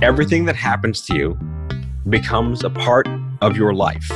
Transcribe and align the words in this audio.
everything 0.00 0.44
that 0.44 0.54
happens 0.54 1.00
to 1.02 1.16
you 1.16 1.38
becomes 2.08 2.62
a 2.62 2.70
part 2.70 3.08
of 3.40 3.56
your 3.56 3.74
life. 3.74 4.10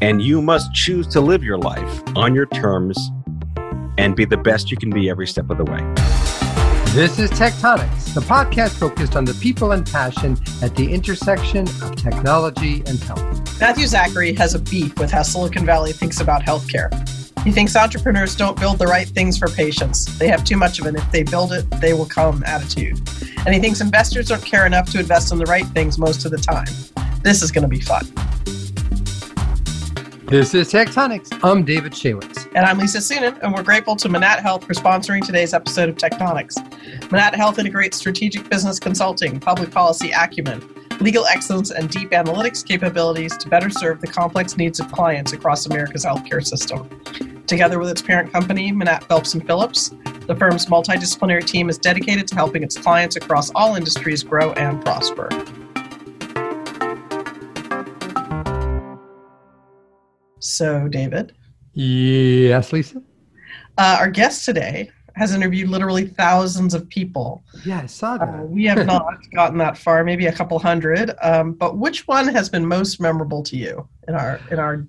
And 0.00 0.22
you 0.22 0.40
must 0.40 0.72
choose 0.72 1.06
to 1.08 1.20
live 1.20 1.44
your 1.44 1.58
life 1.58 2.02
on 2.16 2.34
your 2.34 2.46
terms 2.46 2.98
and 3.98 4.16
be 4.16 4.24
the 4.24 4.36
best 4.36 4.70
you 4.70 4.76
can 4.76 4.90
be 4.90 5.08
every 5.08 5.26
step 5.26 5.50
of 5.50 5.58
the 5.58 5.64
way. 5.64 5.80
This 6.94 7.18
is 7.18 7.30
Tectonics, 7.30 8.14
the 8.14 8.20
podcast 8.20 8.78
focused 8.78 9.16
on 9.16 9.24
the 9.24 9.34
people 9.34 9.72
and 9.72 9.84
passion 9.84 10.38
at 10.62 10.74
the 10.76 10.92
intersection 10.92 11.66
of 11.82 11.96
technology 11.96 12.82
and 12.86 12.98
health. 13.00 13.60
Matthew 13.60 13.86
Zachary 13.86 14.32
has 14.34 14.54
a 14.54 14.60
beef 14.60 14.96
with 14.98 15.10
how 15.10 15.22
Silicon 15.22 15.66
Valley 15.66 15.92
thinks 15.92 16.20
about 16.20 16.42
healthcare. 16.42 16.90
He 17.44 17.52
thinks 17.52 17.76
entrepreneurs 17.76 18.34
don't 18.34 18.58
build 18.58 18.78
the 18.78 18.86
right 18.86 19.06
things 19.06 19.36
for 19.36 19.48
patients. 19.48 20.18
They 20.18 20.28
have 20.28 20.44
too 20.44 20.56
much 20.56 20.80
of 20.80 20.86
an 20.86 20.96
if 20.96 21.12
they 21.12 21.22
build 21.22 21.52
it, 21.52 21.70
they 21.72 21.92
will 21.92 22.06
come 22.06 22.42
attitude. 22.46 22.98
And 23.44 23.54
he 23.54 23.60
thinks 23.60 23.82
investors 23.82 24.28
don't 24.28 24.42
care 24.42 24.64
enough 24.64 24.90
to 24.92 24.98
invest 24.98 25.30
in 25.30 25.36
the 25.36 25.44
right 25.44 25.66
things 25.66 25.98
most 25.98 26.24
of 26.24 26.30
the 26.30 26.38
time. 26.38 26.64
This 27.22 27.42
is 27.42 27.52
going 27.52 27.60
to 27.60 27.68
be 27.68 27.80
fun. 27.80 28.06
This 30.24 30.54
is 30.54 30.72
Tectonics. 30.72 31.38
I'm 31.44 31.64
David 31.66 31.92
Shaywitz. 31.92 32.50
And 32.54 32.64
I'm 32.64 32.78
Lisa 32.78 32.96
Suennen, 32.96 33.38
and 33.42 33.52
we're 33.52 33.62
grateful 33.62 33.94
to 33.96 34.08
Manatt 34.08 34.40
Health 34.40 34.64
for 34.64 34.72
sponsoring 34.72 35.22
today's 35.22 35.52
episode 35.52 35.90
of 35.90 35.96
Tectonics. 35.96 36.54
Manatt 37.10 37.34
Health 37.34 37.58
integrates 37.58 37.98
strategic 37.98 38.48
business 38.48 38.80
consulting, 38.80 39.38
public 39.38 39.70
policy 39.70 40.12
acumen, 40.12 40.66
legal 40.98 41.26
excellence, 41.26 41.70
and 41.70 41.90
deep 41.90 42.12
analytics 42.12 42.66
capabilities 42.66 43.36
to 43.36 43.50
better 43.50 43.68
serve 43.68 44.00
the 44.00 44.06
complex 44.06 44.56
needs 44.56 44.80
of 44.80 44.90
clients 44.90 45.34
across 45.34 45.66
America's 45.66 46.06
healthcare 46.06 46.42
system. 46.42 46.88
Together 47.46 47.78
with 47.78 47.90
its 47.90 48.00
parent 48.00 48.32
company, 48.32 48.72
Manatt 48.72 49.04
Phelps 49.04 49.34
and 49.34 49.46
Phillips, 49.46 49.90
the 50.26 50.34
firm's 50.34 50.66
multidisciplinary 50.66 51.44
team 51.46 51.68
is 51.68 51.76
dedicated 51.76 52.26
to 52.28 52.34
helping 52.34 52.62
its 52.62 52.78
clients 52.78 53.16
across 53.16 53.50
all 53.54 53.74
industries 53.74 54.22
grow 54.22 54.52
and 54.52 54.82
prosper. 54.82 55.28
So, 60.38 60.88
David. 60.88 61.34
Yes, 61.74 62.72
Lisa. 62.72 63.02
Uh, 63.76 63.96
our 63.98 64.10
guest 64.10 64.44
today 64.44 64.90
has 65.16 65.34
interviewed 65.34 65.68
literally 65.68 66.06
thousands 66.06 66.74
of 66.74 66.88
people. 66.88 67.44
Yeah, 67.64 67.80
I 67.82 67.86
saw 67.86 68.18
that. 68.18 68.28
Uh, 68.28 68.42
we 68.44 68.64
have 68.64 68.86
not 68.86 69.04
gotten 69.34 69.58
that 69.58 69.76
far, 69.76 70.04
maybe 70.04 70.26
a 70.26 70.32
couple 70.32 70.58
hundred. 70.58 71.14
Um, 71.22 71.52
but 71.52 71.76
which 71.76 72.06
one 72.06 72.28
has 72.28 72.48
been 72.48 72.66
most 72.66 73.00
memorable 73.00 73.42
to 73.44 73.56
you 73.56 73.88
in 74.08 74.14
our 74.14 74.40
in 74.50 74.58
our 74.58 74.86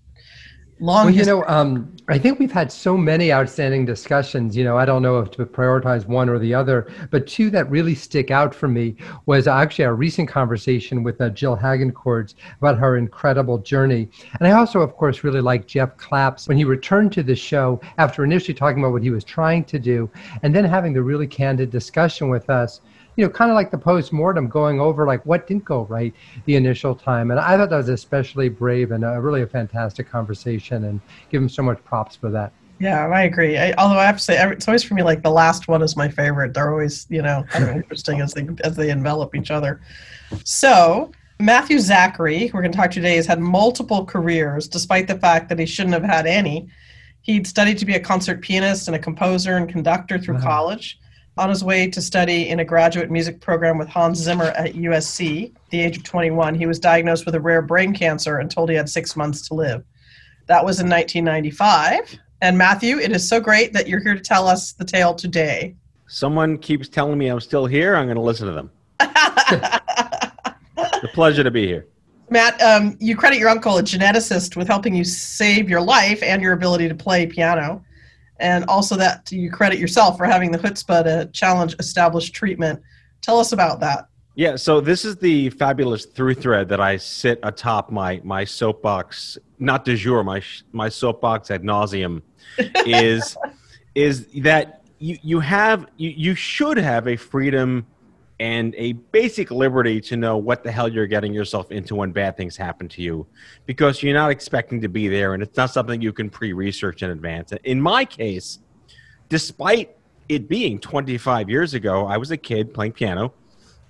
long? 0.79 1.05
Well, 1.05 1.15
you 1.15 1.25
know, 1.25 1.43
um, 1.47 1.95
I 2.07 2.17
think 2.17 2.39
we've 2.39 2.51
had 2.51 2.71
so 2.71 2.97
many 2.97 3.31
outstanding 3.31 3.85
discussions. 3.85 4.55
You 4.55 4.63
know, 4.63 4.77
I 4.77 4.85
don't 4.85 5.01
know 5.01 5.19
if 5.19 5.31
to 5.31 5.45
prioritize 5.45 6.05
one 6.05 6.29
or 6.29 6.37
the 6.37 6.53
other, 6.53 6.91
but 7.11 7.27
two 7.27 7.49
that 7.51 7.69
really 7.69 7.95
stick 7.95 8.31
out 8.31 8.53
for 8.53 8.67
me 8.67 8.95
was 9.25 9.47
actually 9.47 9.85
a 9.85 9.93
recent 9.93 10.29
conversation 10.29 11.03
with 11.03 11.19
uh, 11.21 11.29
Jill 11.29 11.57
Hagenkords 11.57 12.35
about 12.59 12.77
her 12.77 12.97
incredible 12.97 13.57
journey. 13.57 14.09
And 14.39 14.47
I 14.47 14.51
also, 14.51 14.81
of 14.81 14.95
course, 14.95 15.23
really 15.23 15.41
like 15.41 15.67
Jeff 15.67 15.97
Claps 15.97 16.47
when 16.47 16.57
he 16.57 16.65
returned 16.65 17.11
to 17.13 17.23
the 17.23 17.35
show 17.35 17.81
after 17.97 18.23
initially 18.23 18.53
talking 18.53 18.79
about 18.79 18.91
what 18.91 19.03
he 19.03 19.09
was 19.09 19.23
trying 19.23 19.63
to 19.65 19.79
do 19.79 20.09
and 20.43 20.53
then 20.53 20.65
having 20.65 20.93
the 20.93 21.01
really 21.01 21.27
candid 21.27 21.69
discussion 21.69 22.29
with 22.29 22.49
us 22.49 22.81
you 23.15 23.25
know, 23.25 23.29
kind 23.29 23.51
of 23.51 23.55
like 23.55 23.71
the 23.71 23.77
post 23.77 24.11
mortem, 24.11 24.47
going 24.47 24.79
over 24.79 25.05
like 25.05 25.25
what 25.25 25.47
didn't 25.47 25.65
go 25.65 25.83
right 25.85 26.13
the 26.45 26.55
initial 26.55 26.95
time. 26.95 27.31
And 27.31 27.39
I 27.39 27.57
thought 27.57 27.69
that 27.69 27.77
was 27.77 27.89
especially 27.89 28.49
brave 28.49 28.91
and 28.91 29.03
a, 29.03 29.19
really 29.19 29.41
a 29.41 29.47
fantastic 29.47 30.09
conversation, 30.09 30.85
and 30.85 31.01
give 31.29 31.41
him 31.41 31.49
so 31.49 31.63
much 31.63 31.83
props 31.85 32.15
for 32.15 32.29
that. 32.31 32.51
Yeah, 32.79 33.07
I 33.07 33.23
agree. 33.23 33.57
I, 33.57 33.73
although 33.77 33.99
I 33.99 34.05
have 34.05 34.17
to 34.17 34.23
say, 34.23 34.51
it's 34.51 34.67
always 34.67 34.83
for 34.83 34.95
me 34.95 35.03
like 35.03 35.23
the 35.23 35.31
last 35.31 35.67
one 35.67 35.81
is 35.81 35.95
my 35.95 36.09
favorite. 36.09 36.53
They're 36.53 36.71
always, 36.71 37.07
you 37.09 37.21
know, 37.21 37.45
kind 37.49 37.63
of 37.63 37.75
interesting 37.75 38.19
as 38.19 38.33
they 38.33 38.47
as 38.63 38.75
they 38.75 38.89
envelop 38.89 39.33
each 39.33 39.51
other. 39.51 39.81
So 40.43 41.11
Matthew 41.39 41.79
Zachary, 41.79 42.51
we're 42.53 42.61
going 42.61 42.71
to 42.71 42.77
talk 42.77 42.91
today, 42.91 43.15
has 43.15 43.25
had 43.25 43.39
multiple 43.39 44.05
careers, 44.05 44.67
despite 44.67 45.07
the 45.07 45.17
fact 45.17 45.49
that 45.49 45.59
he 45.59 45.65
shouldn't 45.65 45.93
have 45.93 46.03
had 46.03 46.27
any. 46.27 46.67
He'd 47.21 47.47
studied 47.47 47.77
to 47.79 47.85
be 47.85 47.95
a 47.95 47.99
concert 47.99 48.41
pianist 48.41 48.87
and 48.87 48.95
a 48.95 48.99
composer 48.99 49.57
and 49.57 49.67
conductor 49.67 50.19
through 50.19 50.35
wow. 50.35 50.41
college 50.41 50.99
on 51.37 51.49
his 51.49 51.63
way 51.63 51.89
to 51.89 52.01
study 52.01 52.49
in 52.49 52.59
a 52.59 52.65
graduate 52.65 53.11
music 53.11 53.41
program 53.41 53.77
with 53.77 53.89
Hans 53.89 54.19
Zimmer 54.19 54.45
at 54.45 54.73
USC. 54.73 55.53
At 55.53 55.69
the 55.69 55.81
age 55.81 55.97
of 55.97 56.03
21, 56.03 56.55
he 56.55 56.65
was 56.65 56.79
diagnosed 56.79 57.25
with 57.25 57.35
a 57.35 57.39
rare 57.39 57.61
brain 57.61 57.93
cancer 57.93 58.39
and 58.39 58.49
told 58.49 58.69
he 58.69 58.75
had 58.75 58.89
six 58.89 59.15
months 59.15 59.47
to 59.49 59.53
live. 59.53 59.83
That 60.47 60.63
was 60.63 60.79
in 60.79 60.89
1995. 60.89 62.19
And 62.41 62.57
Matthew, 62.57 62.99
it 62.99 63.11
is 63.11 63.27
so 63.27 63.39
great 63.39 63.73
that 63.73 63.87
you're 63.87 63.99
here 63.99 64.15
to 64.15 64.21
tell 64.21 64.47
us 64.47 64.73
the 64.73 64.85
tale 64.85 65.13
today. 65.13 65.75
Someone 66.07 66.57
keeps 66.57 66.87
telling 66.87 67.17
me 67.17 67.27
I'm 67.27 67.39
still 67.39 67.65
here. 67.65 67.95
I'm 67.95 68.05
going 68.05 68.15
to 68.15 68.21
listen 68.21 68.47
to 68.47 68.53
them. 68.53 68.71
a 68.99 71.09
pleasure 71.13 71.43
to 71.43 71.51
be 71.51 71.67
here. 71.67 71.87
Matt, 72.29 72.59
um, 72.61 72.97
you 72.99 73.15
credit 73.15 73.39
your 73.39 73.49
uncle, 73.49 73.77
a 73.77 73.83
geneticist, 73.83 74.55
with 74.55 74.67
helping 74.67 74.95
you 74.95 75.03
save 75.03 75.69
your 75.69 75.81
life 75.81 76.23
and 76.23 76.41
your 76.41 76.53
ability 76.53 76.87
to 76.87 76.95
play 76.95 77.27
piano 77.27 77.83
and 78.39 78.65
also 78.65 78.95
that 78.95 79.31
you 79.31 79.51
credit 79.51 79.79
yourself 79.79 80.17
for 80.17 80.25
having 80.25 80.51
the 80.51 80.57
chutzpah 80.57 81.03
to 81.03 81.29
challenge 81.31 81.75
established 81.79 82.33
treatment. 82.33 82.81
Tell 83.21 83.39
us 83.39 83.51
about 83.51 83.79
that. 83.79 84.07
Yeah, 84.35 84.57
so 84.57 84.81
this 84.81 85.05
is 85.05 85.15
the 85.15 85.49
fabulous 85.51 86.05
through 86.05 86.35
thread 86.35 86.67
that 86.69 86.81
I 86.81 86.97
sit 86.97 87.39
atop 87.43 87.89
my 87.89 88.19
my 88.23 88.43
soapbox, 88.43 89.37
not 89.59 89.85
de 89.85 89.95
jour, 89.95 90.23
my 90.23 90.41
my 90.73 90.89
soapbox 90.89 91.49
ad 91.51 91.63
nauseum, 91.63 92.21
is 92.85 93.37
is 93.95 94.27
that 94.41 94.83
you 94.99 95.17
you 95.21 95.39
have 95.39 95.87
you 95.95 96.09
you 96.09 96.35
should 96.35 96.77
have 96.77 97.07
a 97.07 97.15
freedom 97.15 97.85
and 98.39 98.75
a 98.75 98.93
basic 98.93 99.49
liberty 99.49 100.01
to 100.01 100.17
know 100.17 100.37
what 100.37 100.63
the 100.63 100.71
hell 100.71 100.89
you're 100.89 101.07
getting 101.07 101.33
yourself 101.33 101.71
into 101.71 101.95
when 101.95 102.11
bad 102.11 102.35
things 102.35 102.57
happen 102.57 102.87
to 102.89 103.01
you 103.01 103.25
because 103.65 104.03
you're 104.03 104.13
not 104.13 104.29
expecting 104.29 104.81
to 104.81 104.89
be 104.89 105.07
there 105.07 105.33
and 105.33 105.41
it's 105.41 105.55
not 105.55 105.71
something 105.71 106.01
you 106.01 106.11
can 106.11 106.29
pre-research 106.29 107.01
in 107.01 107.11
advance. 107.11 107.53
In 107.63 107.79
my 107.79 108.03
case 108.03 108.59
despite 109.29 109.95
it 110.27 110.47
being 110.47 110.79
25 110.79 111.49
years 111.49 111.73
ago 111.73 112.05
i 112.05 112.17
was 112.17 112.31
a 112.31 112.37
kid 112.37 112.73
playing 112.73 112.91
piano. 112.91 113.33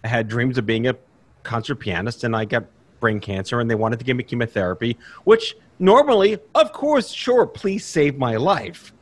I 0.03 0.07
had 0.07 0.27
dreams 0.27 0.57
of 0.57 0.65
being 0.65 0.87
a 0.87 0.95
concert 1.43 1.75
pianist 1.75 2.23
and 2.23 2.35
i 2.35 2.45
got 2.45 2.65
brain 2.99 3.19
cancer 3.19 3.59
and 3.59 3.69
they 3.69 3.75
wanted 3.75 3.99
to 3.99 4.05
give 4.05 4.15
me 4.15 4.23
chemotherapy 4.23 4.97
which 5.23 5.55
normally 5.79 6.37
of 6.53 6.71
course 6.71 7.11
sure 7.11 7.45
please 7.45 7.85
save 7.85 8.17
my 8.17 8.35
life 8.35 8.93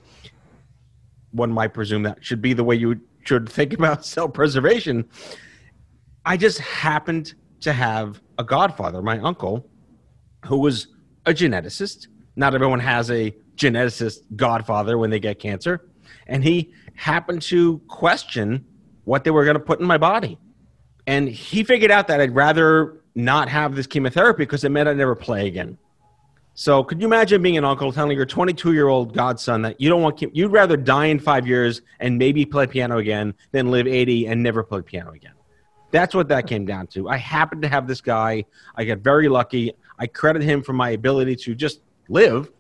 one 1.32 1.52
might 1.52 1.74
presume 1.74 2.04
that 2.04 2.24
should 2.24 2.42
be 2.42 2.54
the 2.54 2.64
way 2.64 2.76
you 2.76 3.00
should 3.24 3.50
think 3.50 3.74
about 3.80 4.06
self 4.06 4.34
preservation. 4.34 5.06
I 6.26 6.38
just 6.38 6.60
happened 6.60 7.34
to 7.62 7.74
have 7.74 8.22
a 8.38 8.44
godfather, 8.44 9.02
my 9.02 9.20
uncle, 9.20 9.70
who 10.46 10.58
was 10.58 10.88
a 11.26 11.34
geneticist. 11.34 12.08
Not 12.36 12.56
everyone 12.56 12.80
has 12.80 13.12
a 13.12 13.36
geneticist 13.56 14.20
godfather 14.36 14.98
when 14.98 15.10
they 15.10 15.20
get 15.20 15.40
cancer. 15.40 15.88
And 16.28 16.44
he 16.44 16.74
happened 16.96 17.42
to 17.44 17.80
question 17.88 18.66
what 19.04 19.24
they 19.24 19.32
were 19.32 19.44
going 19.44 19.58
to 19.58 19.64
put 19.64 19.80
in 19.80 19.86
my 19.86 19.98
body. 19.98 20.38
And 21.06 21.28
he 21.28 21.64
figured 21.64 21.92
out 21.92 22.08
that 22.08 22.22
I'd 22.22 22.34
rather 22.34 23.02
not 23.16 23.50
have 23.50 23.76
this 23.76 23.88
chemotherapy 23.88 24.44
because 24.44 24.64
it 24.64 24.70
meant 24.70 24.88
I'd 24.88 24.98
never 24.98 25.16
play 25.16 25.48
again. 25.48 25.78
So, 26.56 26.84
could 26.84 27.02
you 27.02 27.08
imagine 27.08 27.42
being 27.42 27.58
an 27.58 27.66
uncle 27.66 27.92
telling 27.92 28.16
your 28.16 28.28
22 28.28 28.74
year 28.74 28.88
old 28.88 29.14
godson 29.14 29.64
that 29.64 29.82
you 29.82 29.90
don't 29.90 30.04
want, 30.04 30.22
you'd 30.22 30.52
rather 30.52 30.78
die 30.78 31.06
in 31.06 31.20
five 31.20 31.48
years 31.48 31.82
and 32.00 32.18
maybe 32.18 32.46
play 32.46 32.68
piano 32.68 33.00
again 33.00 33.34
than 33.52 33.72
live 33.72 33.88
80 33.88 34.28
and 34.28 34.44
never 34.44 34.64
play 34.64 34.82
piano 34.82 35.12
again? 35.12 35.34
That's 35.90 36.14
what 36.14 36.28
that 36.30 36.48
came 36.48 36.66
down 36.66 36.88
to. 36.88 37.10
I 37.10 37.18
happened 37.18 37.64
to 37.64 37.68
have 37.68 37.88
this 37.88 38.02
guy. 38.02 38.46
I 38.76 38.84
got 38.84 39.00
very 39.00 39.30
lucky. 39.30 39.74
I 39.98 40.08
credit 40.08 40.44
him 40.44 40.62
for 40.62 40.74
my 40.74 40.92
ability 40.92 41.36
to 41.38 41.56
just 41.56 41.82
live, 42.08 42.52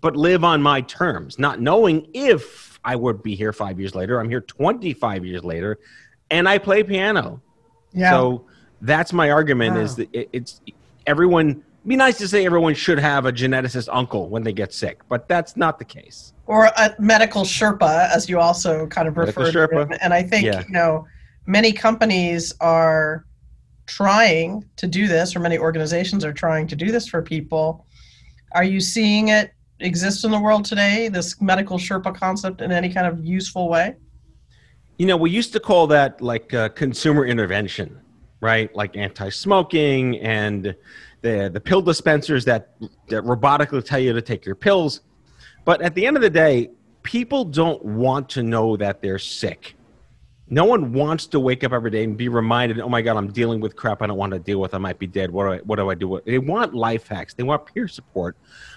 but 0.00 0.16
live 0.16 0.44
on 0.44 0.62
my 0.62 0.80
terms, 0.82 1.38
not 1.38 1.60
knowing 1.60 2.08
if 2.12 2.78
I 2.84 2.96
would 2.96 3.22
be 3.22 3.34
here 3.34 3.52
five 3.52 3.80
years 3.80 3.94
later. 3.94 4.20
I'm 4.20 4.28
here 4.28 4.40
25 4.40 5.24
years 5.24 5.42
later, 5.42 5.78
and 6.30 6.48
I 6.48 6.58
play 6.58 6.82
piano. 6.82 7.40
Yeah. 7.92 8.10
So 8.10 8.46
that's 8.80 9.12
my 9.12 9.30
argument: 9.30 9.76
wow. 9.76 9.80
is 9.80 9.96
that 9.96 10.08
it's 10.12 10.60
everyone 11.06 11.62
be 11.86 11.96
nice 11.96 12.18
to 12.18 12.28
say 12.28 12.46
everyone 12.46 12.74
should 12.74 12.98
have 12.98 13.26
a 13.26 13.32
geneticist 13.32 13.88
uncle 13.92 14.28
when 14.28 14.42
they 14.42 14.52
get 14.52 14.72
sick, 14.72 15.00
but 15.08 15.28
that's 15.28 15.56
not 15.56 15.78
the 15.78 15.84
case. 15.84 16.32
Or 16.46 16.66
a 16.66 16.94
medical 16.98 17.42
Sherpa, 17.42 18.10
as 18.10 18.28
you 18.28 18.38
also 18.38 18.86
kind 18.86 19.08
of 19.08 19.16
refer 19.16 19.52
to. 19.52 19.80
Him. 19.82 19.92
And 20.00 20.14
I 20.14 20.22
think, 20.22 20.46
yeah. 20.46 20.62
you 20.66 20.72
know, 20.72 21.06
many 21.46 21.72
companies 21.72 22.54
are 22.60 23.26
trying 23.86 24.64
to 24.76 24.86
do 24.86 25.06
this, 25.06 25.36
or 25.36 25.40
many 25.40 25.58
organizations 25.58 26.24
are 26.24 26.32
trying 26.32 26.66
to 26.68 26.76
do 26.76 26.90
this 26.90 27.06
for 27.06 27.20
people. 27.22 27.86
Are 28.52 28.64
you 28.64 28.80
seeing 28.80 29.28
it 29.28 29.52
exist 29.80 30.24
in 30.24 30.30
the 30.30 30.40
world 30.40 30.64
today, 30.64 31.08
this 31.08 31.40
medical 31.40 31.78
Sherpa 31.78 32.14
concept, 32.14 32.62
in 32.62 32.72
any 32.72 32.92
kind 32.92 33.06
of 33.06 33.24
useful 33.24 33.68
way? 33.68 33.96
You 34.96 35.06
know, 35.06 35.16
we 35.16 35.30
used 35.30 35.52
to 35.52 35.60
call 35.60 35.86
that 35.88 36.20
like 36.22 36.54
uh, 36.54 36.70
consumer 36.70 37.26
intervention, 37.26 38.00
right? 38.40 38.74
Like 38.74 38.96
anti 38.96 39.28
smoking 39.28 40.18
and 40.20 40.74
the 41.24 41.50
the 41.52 41.60
pill 41.60 41.82
dispensers 41.82 42.44
that 42.44 42.70
that 43.08 43.24
robotically 43.24 43.84
tell 43.84 43.98
you 43.98 44.12
to 44.12 44.22
take 44.22 44.44
your 44.46 44.54
pills. 44.54 45.00
But 45.64 45.80
at 45.80 45.94
the 45.94 46.06
end 46.06 46.16
of 46.16 46.22
the 46.22 46.30
day, 46.30 46.70
people 47.02 47.44
don't 47.44 47.82
want 47.84 48.28
to 48.30 48.42
know 48.42 48.76
that 48.76 49.00
they're 49.00 49.18
sick. 49.18 49.74
No 50.50 50.66
one 50.66 50.92
wants 50.92 51.26
to 51.28 51.40
wake 51.40 51.64
up 51.64 51.72
every 51.72 51.90
day 51.90 52.04
and 52.04 52.16
be 52.16 52.28
reminded, 52.28 52.78
"Oh 52.78 52.90
my 52.90 53.00
God, 53.00 53.16
I'm 53.16 53.32
dealing 53.32 53.60
with 53.60 53.74
crap 53.74 54.02
I 54.02 54.06
don't 54.06 54.18
want 54.18 54.34
to 54.34 54.38
deal 54.38 54.60
with. 54.60 54.74
I 54.74 54.78
might 54.78 54.98
be 54.98 55.06
dead. 55.06 55.30
What 55.30 55.44
do 55.46 55.52
I, 55.54 55.58
what 55.60 55.76
do 55.76 55.90
I 55.90 55.94
do?" 55.94 56.20
They 56.26 56.38
want 56.38 56.74
life 56.74 57.08
hacks. 57.08 57.32
They 57.32 57.42
want 57.42 57.64
peer 57.64 57.88
support, 57.88 58.36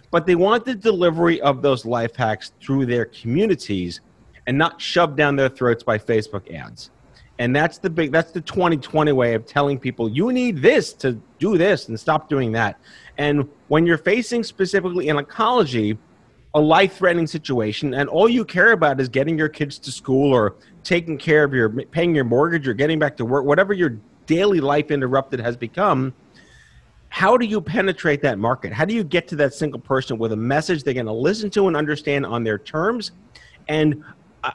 but 0.09 0.25
they 0.25 0.35
want 0.35 0.63
the 0.63 0.73
delivery 0.75 1.41
of 1.41 1.61
those 1.61 1.85
life 1.85 2.15
hacks 2.15 2.53
through 2.61 2.85
their 2.85 3.05
communities 3.05 3.99
and 4.47 4.57
not 4.57 4.79
shoved 4.79 5.17
down 5.17 5.35
their 5.35 5.49
throats 5.49 5.83
by 5.83 5.97
Facebook 5.97 6.49
ads. 6.53 6.91
And 7.39 7.55
that's 7.55 7.77
the 7.77 7.89
big 7.89 8.11
that's 8.11 8.31
the 8.31 8.41
2020 8.41 9.11
way 9.11 9.33
of 9.33 9.45
telling 9.45 9.77
people 9.77 10.09
you 10.09 10.31
need 10.31 10.57
this 10.57 10.93
to 10.93 11.13
do 11.39 11.57
this 11.57 11.87
and 11.87 11.99
stop 11.99 12.29
doing 12.29 12.51
that. 12.53 12.79
And 13.17 13.47
when 13.67 13.85
you're 13.85 13.97
facing 13.97 14.43
specifically 14.43 15.09
in 15.09 15.17
oncology 15.17 15.97
a 16.53 16.59
life-threatening 16.59 17.27
situation 17.27 17.93
and 17.93 18.09
all 18.09 18.27
you 18.27 18.43
care 18.43 18.71
about 18.71 18.99
is 18.99 19.09
getting 19.09 19.37
your 19.37 19.49
kids 19.49 19.77
to 19.77 19.91
school 19.91 20.33
or 20.33 20.55
taking 20.83 21.17
care 21.17 21.43
of 21.43 21.53
your 21.53 21.69
paying 21.69 22.15
your 22.15 22.23
mortgage 22.23 22.67
or 22.67 22.73
getting 22.73 22.97
back 22.97 23.15
to 23.17 23.25
work 23.25 23.45
whatever 23.45 23.73
your 23.73 23.97
daily 24.25 24.59
life 24.59 24.89
interrupted 24.89 25.39
has 25.39 25.55
become 25.55 26.13
how 27.09 27.37
do 27.37 27.45
you 27.45 27.61
penetrate 27.61 28.21
that 28.21 28.39
market 28.39 28.73
how 28.73 28.85
do 28.85 28.93
you 28.95 29.03
get 29.03 29.27
to 29.27 29.35
that 29.35 29.53
single 29.53 29.79
person 29.79 30.17
with 30.17 30.31
a 30.31 30.35
message 30.35 30.83
they're 30.83 30.93
going 30.93 31.05
to 31.05 31.11
listen 31.11 31.49
to 31.49 31.67
and 31.67 31.75
understand 31.75 32.25
on 32.25 32.43
their 32.43 32.57
terms 32.57 33.11
and 33.67 34.03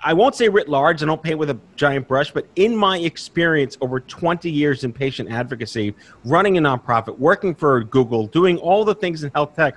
I 0.05 0.13
won't 0.13 0.35
say 0.35 0.49
writ 0.49 0.69
large, 0.69 1.03
I 1.03 1.07
don't 1.07 1.23
paint 1.23 1.39
with 1.39 1.51
a 1.51 1.59
giant 1.77 2.09
brush, 2.09 2.31
but 2.31 2.47
in 2.57 2.77
my 2.77 2.99
experience 2.99 3.77
over 3.81 4.01
20 4.01 4.51
years 4.51 4.85
in 4.85 4.93
patient 4.93 5.31
advocacy, 5.31 5.95
running 6.25 6.57
a 6.59 6.61
nonprofit, 6.61 7.19
working 7.19 7.55
for 7.55 7.83
Google, 7.85 8.27
doing 8.27 8.59
all 8.59 8.85
the 8.85 8.95
things 8.95 9.25
in 9.25 9.31
health 9.35 9.57
tech, 9.57 9.77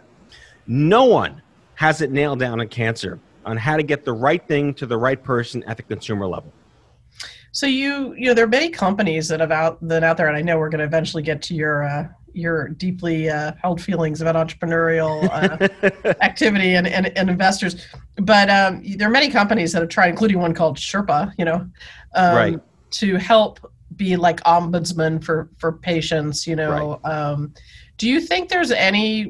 no 0.67 1.05
one 1.05 1.41
has 1.75 2.01
it 2.01 2.11
nailed 2.11 2.39
down 2.39 2.61
in 2.61 2.67
cancer 2.67 3.19
on 3.45 3.57
how 3.57 3.77
to 3.77 3.83
get 3.83 4.05
the 4.05 4.13
right 4.13 4.45
thing 4.47 4.73
to 4.75 4.85
the 4.85 4.97
right 4.97 5.21
person 5.21 5.63
at 5.63 5.77
the 5.77 5.83
consumer 5.83 6.27
level. 6.27 6.51
So 7.51 7.67
you, 7.67 8.13
you 8.15 8.27
know, 8.27 8.33
there 8.33 8.45
are 8.45 8.49
many 8.49 8.69
companies 8.69 9.27
that 9.29 9.39
have 9.39 9.51
out 9.51 9.77
that 9.87 10.03
out 10.03 10.17
there, 10.17 10.27
and 10.27 10.35
I 10.35 10.41
know 10.41 10.57
we're 10.57 10.69
going 10.69 10.79
to 10.79 10.85
eventually 10.85 11.23
get 11.23 11.41
to 11.43 11.55
your 11.55 11.83
uh, 11.83 12.07
your 12.35 12.69
deeply 12.69 13.29
uh, 13.29 13.53
held 13.61 13.81
feelings 13.81 14.21
about 14.21 14.35
entrepreneurial 14.35 15.23
uh, 15.31 16.13
activity 16.21 16.75
and, 16.75 16.87
and, 16.87 17.17
and, 17.17 17.29
investors. 17.29 17.87
But 18.17 18.49
um, 18.49 18.83
there 18.97 19.07
are 19.07 19.11
many 19.11 19.29
companies 19.29 19.71
that 19.73 19.81
have 19.81 19.89
tried, 19.89 20.09
including 20.09 20.39
one 20.39 20.53
called 20.53 20.77
Sherpa, 20.77 21.33
you 21.37 21.45
know, 21.45 21.67
um, 22.15 22.35
right. 22.35 22.59
to 22.91 23.15
help 23.17 23.71
be 23.95 24.15
like 24.15 24.41
ombudsman 24.43 25.23
for, 25.23 25.49
for 25.57 25.71
patients, 25.71 26.45
you 26.45 26.55
know. 26.55 26.99
Right. 27.03 27.11
Um, 27.11 27.53
do 27.97 28.09
you 28.09 28.19
think 28.19 28.49
there's 28.49 28.71
any 28.71 29.29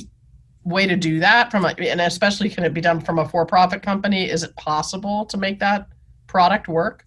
way 0.63 0.87
to 0.87 0.95
do 0.95 1.19
that 1.19 1.51
from 1.51 1.65
a, 1.65 1.75
and 1.79 2.01
especially 2.01 2.49
can 2.49 2.63
it 2.63 2.73
be 2.73 2.81
done 2.81 2.99
from 2.99 3.19
a 3.19 3.29
for-profit 3.29 3.83
company? 3.83 4.29
Is 4.29 4.43
it 4.43 4.55
possible 4.55 5.25
to 5.25 5.37
make 5.37 5.59
that 5.59 5.87
product 6.27 6.67
work? 6.67 7.05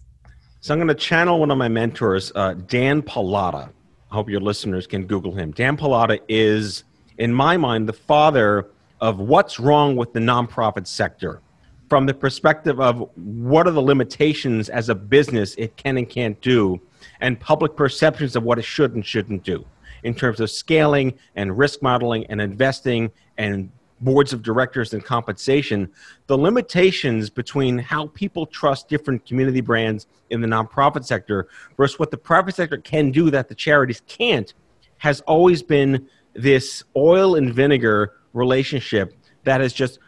So 0.61 0.73
I'm 0.73 0.79
going 0.79 0.87
to 0.87 0.93
channel 0.93 1.39
one 1.39 1.51
of 1.51 1.57
my 1.57 1.67
mentors, 1.67 2.31
uh, 2.35 2.53
Dan 2.53 3.01
Pallotta 3.01 3.69
I 4.11 4.15
hope 4.15 4.29
your 4.29 4.41
listeners 4.41 4.87
can 4.87 5.05
Google 5.05 5.33
him. 5.33 5.51
Dan 5.51 5.77
Pallotta 5.77 6.19
is, 6.27 6.83
in 7.17 7.33
my 7.33 7.57
mind, 7.57 7.87
the 7.87 7.93
father 7.93 8.67
of 8.99 9.19
what's 9.19 9.59
wrong 9.59 9.95
with 9.95 10.13
the 10.13 10.19
nonprofit 10.19 10.87
sector 10.87 11.41
from 11.89 12.05
the 12.05 12.13
perspective 12.13 12.79
of 12.79 13.09
what 13.15 13.67
are 13.67 13.71
the 13.71 13.81
limitations 13.81 14.69
as 14.69 14.89
a 14.89 14.95
business 14.95 15.55
it 15.55 15.75
can 15.75 15.97
and 15.97 16.09
can't 16.09 16.39
do, 16.41 16.79
and 17.19 17.39
public 17.39 17.75
perceptions 17.75 18.35
of 18.35 18.43
what 18.43 18.59
it 18.59 18.63
should 18.63 18.93
and 18.93 19.05
shouldn't 19.05 19.43
do 19.43 19.65
in 20.03 20.13
terms 20.13 20.39
of 20.39 20.49
scaling 20.49 21.13
and 21.35 21.57
risk 21.57 21.81
modeling 21.81 22.25
and 22.27 22.39
investing 22.39 23.11
and 23.37 23.71
boards 24.01 24.33
of 24.33 24.41
directors 24.41 24.93
and 24.93 25.03
compensation, 25.03 25.91
the 26.27 26.37
limitations 26.37 27.29
between 27.29 27.77
how 27.77 28.07
people 28.07 28.45
trust 28.45 28.87
different 28.87 29.25
community 29.25 29.61
brands 29.61 30.07
in 30.29 30.41
the 30.41 30.47
nonprofit 30.47 31.05
sector 31.05 31.47
versus 31.77 31.99
what 31.99 32.11
the 32.11 32.17
private 32.17 32.55
sector 32.55 32.77
can 32.77 33.11
do 33.11 33.29
that 33.29 33.47
the 33.47 33.55
charities 33.55 34.01
can't 34.07 34.53
has 34.97 35.21
always 35.21 35.63
been 35.63 36.07
this 36.33 36.83
oil 36.95 37.35
and 37.35 37.53
vinegar 37.53 38.13
relationship 38.33 39.13
that 39.43 39.61
has 39.61 39.73
just 39.73 39.99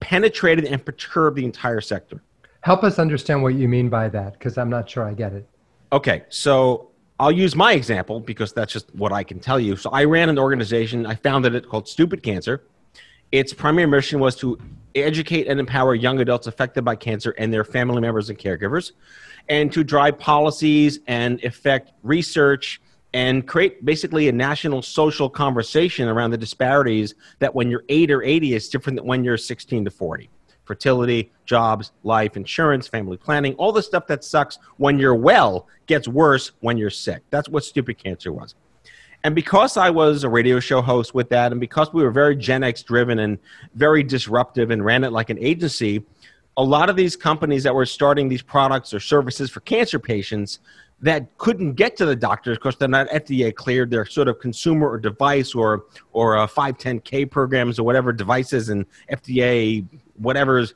penetrated 0.00 0.64
and 0.64 0.84
perturbed 0.84 1.36
the 1.36 1.44
entire 1.44 1.80
sector. 1.80 2.22
Help 2.62 2.82
us 2.82 2.98
understand 2.98 3.42
what 3.42 3.54
you 3.54 3.68
mean 3.68 3.88
by 3.88 4.08
that 4.08 4.32
because 4.34 4.58
I'm 4.58 4.70
not 4.70 4.88
sure 4.88 5.04
I 5.04 5.14
get 5.14 5.32
it. 5.32 5.48
Okay, 5.92 6.24
so 6.28 6.90
I'll 7.20 7.32
use 7.32 7.54
my 7.54 7.72
example 7.72 8.20
because 8.20 8.52
that's 8.52 8.72
just 8.72 8.94
what 8.94 9.12
I 9.12 9.22
can 9.22 9.38
tell 9.38 9.58
you. 9.58 9.76
So 9.76 9.90
I 9.90 10.04
ran 10.04 10.28
an 10.28 10.38
organization, 10.38 11.06
I 11.06 11.14
founded 11.14 11.54
it 11.54 11.68
called 11.68 11.88
Stupid 11.88 12.22
Cancer 12.22 12.62
its 13.32 13.52
primary 13.52 13.86
mission 13.86 14.20
was 14.20 14.36
to 14.36 14.58
educate 14.94 15.46
and 15.46 15.60
empower 15.60 15.94
young 15.94 16.20
adults 16.20 16.46
affected 16.46 16.84
by 16.84 16.96
cancer 16.96 17.30
and 17.38 17.52
their 17.52 17.64
family 17.64 18.00
members 18.00 18.30
and 18.30 18.38
caregivers, 18.38 18.92
and 19.48 19.72
to 19.72 19.84
drive 19.84 20.18
policies 20.18 21.00
and 21.06 21.42
effect 21.44 21.92
research 22.02 22.80
and 23.14 23.46
create 23.46 23.84
basically 23.84 24.28
a 24.28 24.32
national 24.32 24.82
social 24.82 25.30
conversation 25.30 26.08
around 26.08 26.30
the 26.30 26.38
disparities 26.38 27.14
that 27.38 27.54
when 27.54 27.70
you're 27.70 27.84
8 27.88 28.10
or 28.10 28.22
80 28.22 28.54
is 28.54 28.68
different 28.68 28.98
than 28.98 29.06
when 29.06 29.24
you're 29.24 29.38
16 29.38 29.84
to 29.84 29.90
40 29.90 30.28
fertility, 30.68 31.32
jobs, 31.46 31.92
life 32.02 32.36
insurance, 32.36 32.86
family 32.86 33.16
planning, 33.16 33.54
all 33.54 33.72
the 33.72 33.82
stuff 33.82 34.06
that 34.06 34.22
sucks 34.22 34.58
when 34.76 34.98
you're 34.98 35.14
well 35.14 35.66
gets 35.86 36.06
worse 36.06 36.52
when 36.60 36.76
you're 36.76 36.90
sick. 36.90 37.22
That's 37.30 37.48
what 37.48 37.64
stupid 37.64 37.96
cancer 37.96 38.30
was. 38.32 38.54
And 39.24 39.34
because 39.34 39.76
I 39.76 39.90
was 39.90 40.22
a 40.22 40.28
radio 40.28 40.60
show 40.60 40.80
host 40.80 41.14
with 41.14 41.28
that, 41.30 41.50
and 41.50 41.60
because 41.60 41.92
we 41.92 42.02
were 42.02 42.10
very 42.10 42.36
Gen 42.36 42.62
X 42.62 42.82
driven 42.82 43.18
and 43.18 43.38
very 43.74 44.02
disruptive 44.02 44.70
and 44.70 44.84
ran 44.84 45.02
it 45.04 45.12
like 45.12 45.28
an 45.30 45.38
agency, 45.38 46.04
a 46.56 46.62
lot 46.62 46.88
of 46.88 46.96
these 46.96 47.16
companies 47.16 47.62
that 47.64 47.74
were 47.74 47.86
starting 47.86 48.28
these 48.28 48.42
products 48.42 48.94
or 48.94 49.00
services 49.00 49.50
for 49.50 49.60
cancer 49.60 49.98
patients 49.98 50.60
that 51.00 51.36
couldn't 51.38 51.74
get 51.74 51.96
to 51.96 52.04
the 52.04 52.16
doctors 52.16 52.58
because 52.58 52.76
they're 52.76 52.88
not 52.88 53.08
FDA 53.08 53.54
cleared. 53.54 53.90
They're 53.90 54.06
sort 54.06 54.28
of 54.28 54.40
consumer 54.40 54.88
or 54.88 54.98
device 54.98 55.54
or 55.54 55.84
or 56.12 56.36
uh, 56.36 56.46
510k 56.46 57.30
programs 57.30 57.78
or 57.78 57.84
whatever 57.84 58.12
devices 58.12 58.68
and 58.68 58.84
FDA 59.10 59.86
whatever's. 60.16 60.74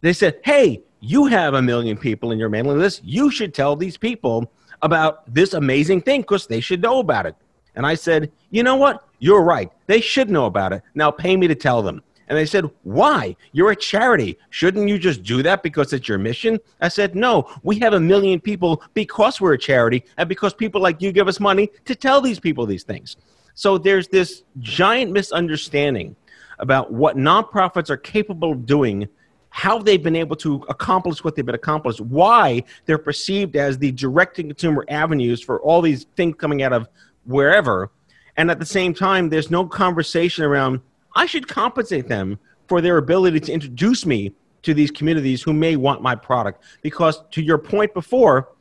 They 0.00 0.12
said, 0.12 0.40
"Hey, 0.44 0.82
you 1.00 1.26
have 1.26 1.54
a 1.54 1.62
million 1.62 1.96
people 1.96 2.32
in 2.32 2.38
your 2.38 2.48
mailing 2.48 2.78
list. 2.78 3.02
You 3.04 3.30
should 3.30 3.54
tell 3.54 3.76
these 3.76 3.96
people 3.96 4.50
about 4.82 5.32
this 5.32 5.54
amazing 5.54 6.00
thing 6.02 6.22
because 6.22 6.48
they 6.48 6.60
should 6.60 6.82
know 6.82 6.98
about 6.98 7.26
it." 7.26 7.36
And 7.74 7.86
I 7.86 7.94
said, 7.94 8.30
you 8.50 8.62
know 8.62 8.76
what? 8.76 9.06
You're 9.18 9.42
right. 9.42 9.70
They 9.86 10.00
should 10.00 10.30
know 10.30 10.46
about 10.46 10.72
it. 10.72 10.82
Now 10.94 11.10
pay 11.10 11.36
me 11.36 11.48
to 11.48 11.54
tell 11.54 11.82
them. 11.82 12.02
And 12.28 12.38
they 12.38 12.46
said, 12.46 12.70
Why? 12.82 13.36
You're 13.52 13.72
a 13.72 13.76
charity. 13.76 14.38
Shouldn't 14.48 14.88
you 14.88 14.98
just 14.98 15.22
do 15.22 15.42
that 15.42 15.62
because 15.62 15.92
it's 15.92 16.08
your 16.08 16.16
mission? 16.16 16.58
I 16.80 16.88
said, 16.88 17.14
No, 17.14 17.46
we 17.62 17.78
have 17.80 17.92
a 17.92 18.00
million 18.00 18.40
people 18.40 18.82
because 18.94 19.38
we're 19.38 19.52
a 19.52 19.58
charity 19.58 20.04
and 20.16 20.30
because 20.30 20.54
people 20.54 20.80
like 20.80 21.02
you 21.02 21.12
give 21.12 21.28
us 21.28 21.40
money 21.40 21.70
to 21.84 21.94
tell 21.94 22.22
these 22.22 22.40
people 22.40 22.64
these 22.64 22.84
things. 22.84 23.16
So 23.54 23.76
there's 23.76 24.08
this 24.08 24.44
giant 24.60 25.12
misunderstanding 25.12 26.16
about 26.58 26.90
what 26.90 27.16
nonprofits 27.16 27.90
are 27.90 27.98
capable 27.98 28.52
of 28.52 28.64
doing, 28.64 29.08
how 29.50 29.78
they've 29.78 30.02
been 30.02 30.16
able 30.16 30.36
to 30.36 30.64
accomplish 30.70 31.22
what 31.22 31.36
they've 31.36 31.44
been 31.44 31.54
accomplished, 31.54 32.00
why 32.00 32.64
they're 32.86 32.96
perceived 32.96 33.56
as 33.56 33.76
the 33.76 33.92
direct 33.92 34.36
to 34.36 34.42
consumer 34.42 34.86
avenues 34.88 35.42
for 35.42 35.60
all 35.60 35.82
these 35.82 36.04
things 36.16 36.36
coming 36.38 36.62
out 36.62 36.72
of 36.72 36.88
wherever. 37.24 37.90
And 38.36 38.50
at 38.50 38.58
the 38.58 38.66
same 38.66 38.94
time, 38.94 39.28
there's 39.28 39.50
no 39.50 39.66
conversation 39.66 40.44
around, 40.44 40.80
I 41.14 41.26
should 41.26 41.48
compensate 41.48 42.08
them 42.08 42.38
for 42.68 42.80
their 42.80 42.98
ability 42.98 43.40
to 43.40 43.52
introduce 43.52 44.06
me 44.06 44.34
to 44.62 44.72
these 44.74 44.90
communities 44.90 45.42
who 45.42 45.52
may 45.52 45.76
want 45.76 46.02
my 46.02 46.14
product. 46.14 46.62
Because 46.82 47.22
to 47.32 47.42
your 47.42 47.58
point 47.58 47.92
before, 47.92 48.52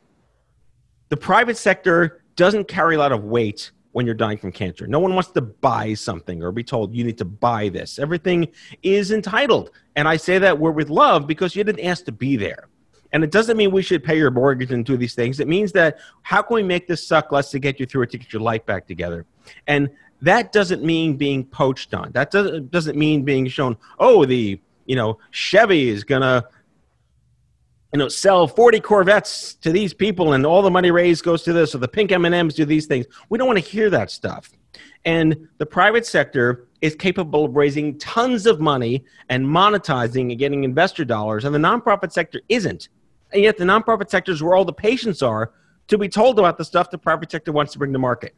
the 1.10 1.18
private 1.18 1.58
sector 1.58 2.24
doesn't 2.36 2.68
carry 2.68 2.96
a 2.96 3.00
lot 3.00 3.12
of 3.12 3.24
weight 3.24 3.72
when 3.92 4.06
you're 4.06 4.16
dying 4.16 4.38
from 4.38 4.52
cancer. 4.52 4.88
No 4.88 5.00
one 5.00 5.14
wants 5.14 5.32
to 5.32 5.42
buy 5.42 5.94
something 5.94 6.42
or 6.42 6.52
be 6.52 6.64
told 6.64 6.96
you 6.96 7.04
need 7.04 7.18
to 7.18 7.26
buy 7.26 7.70
this. 7.70 8.00
Everything 8.00 8.48
is 8.84 9.12
entitled. 9.12 9.72
And 9.96 10.08
I 10.08 10.18
say 10.18 10.38
that 10.40 10.58
word 10.58 10.76
with 10.76 10.90
love 10.90 11.28
because 11.28 11.56
you 11.56 11.64
didn't 11.64 11.86
ask 11.86 12.06
to 12.06 12.12
be 12.12 12.38
there. 12.38 12.70
And 13.14 13.24
it 13.24 13.32
doesn't 13.32 13.58
mean 13.58 13.72
we 13.72 13.82
should 13.82 14.04
pay 14.04 14.18
your 14.18 14.32
mortgage 14.32 14.72
and 14.72 14.86
do 14.86 14.98
these 14.98 15.16
things. 15.16 15.40
It 15.40 15.48
means 15.48 15.72
that 15.74 16.00
how 16.22 16.42
can 16.42 16.56
we 16.56 16.64
make 16.64 16.88
this 16.88 17.06
suck 17.06 17.32
less 17.32 17.52
to 17.52 17.60
get 17.60 17.80
you 17.80 17.86
through 17.86 18.04
it 18.04 18.12
to 18.12 18.18
get 18.18 18.32
your 18.32 18.42
life 18.42 18.66
back 18.66 18.88
together? 18.88 19.26
And 19.68 19.90
that 20.22 20.52
doesn't 20.52 20.84
mean 20.84 21.18
being 21.18 21.44
poached 21.44 21.94
on. 21.94 22.12
That 22.12 22.32
doesn't 22.32 22.72
doesn't 22.72 22.98
mean 22.98 23.24
being 23.24 23.48
shown, 23.48 23.78
oh, 24.00 24.26
the 24.26 24.60
you 24.86 24.96
know, 24.96 25.20
Chevy 25.32 25.90
is 25.90 26.04
gonna 26.04 26.46
you 27.94 28.00
know 28.00 28.08
sell 28.08 28.48
40 28.48 28.80
corvettes 28.80 29.56
to 29.56 29.72
these 29.72 29.94
people 29.94 30.34
and 30.34 30.46
all 30.46 30.62
the 30.62 30.72
money 30.72 30.92
raised 30.92 31.24
goes 31.24 31.44
to 31.44 31.54
this 31.54 31.76
or 31.76 31.80
the 31.80 31.88
pink 31.88 32.12
m&ms 32.12 32.54
do 32.54 32.64
these 32.64 32.86
things 32.86 33.06
we 33.30 33.38
don't 33.38 33.48
want 33.48 33.60
to 33.60 33.66
hear 33.66 33.90
that 33.90 34.10
stuff 34.10 34.50
and 35.04 35.48
the 35.58 35.66
private 35.66 36.06
sector 36.06 36.68
is 36.80 36.96
capable 36.96 37.46
of 37.46 37.56
raising 37.56 37.98
tons 38.00 38.46
of 38.46 38.62
money 38.62 39.04
and 39.28 39.46
monetizing 39.46 40.30
and 40.30 40.40
getting 40.40 40.64
investor 40.64 41.04
dollars 41.04 41.44
and 41.44 41.54
the 41.54 41.60
nonprofit 41.60 42.14
sector 42.14 42.40
isn't 42.48 42.88
and 43.34 43.44
yet 43.44 43.58
the 43.58 43.64
nonprofit 43.64 44.10
sector 44.10 44.32
is 44.32 44.42
where 44.44 44.56
all 44.56 44.66
the 44.66 44.74
patients 44.74 45.22
are 45.22 45.52
to 45.88 45.98
be 45.98 46.08
told 46.08 46.40
about 46.40 46.58
the 46.58 46.66
stuff 46.66 46.90
the 46.90 46.98
private 46.98 47.32
sector 47.32 47.52
wants 47.52 47.74
to 47.74 47.80
bring 47.80 47.94
to 47.94 48.00
market. 48.00 48.34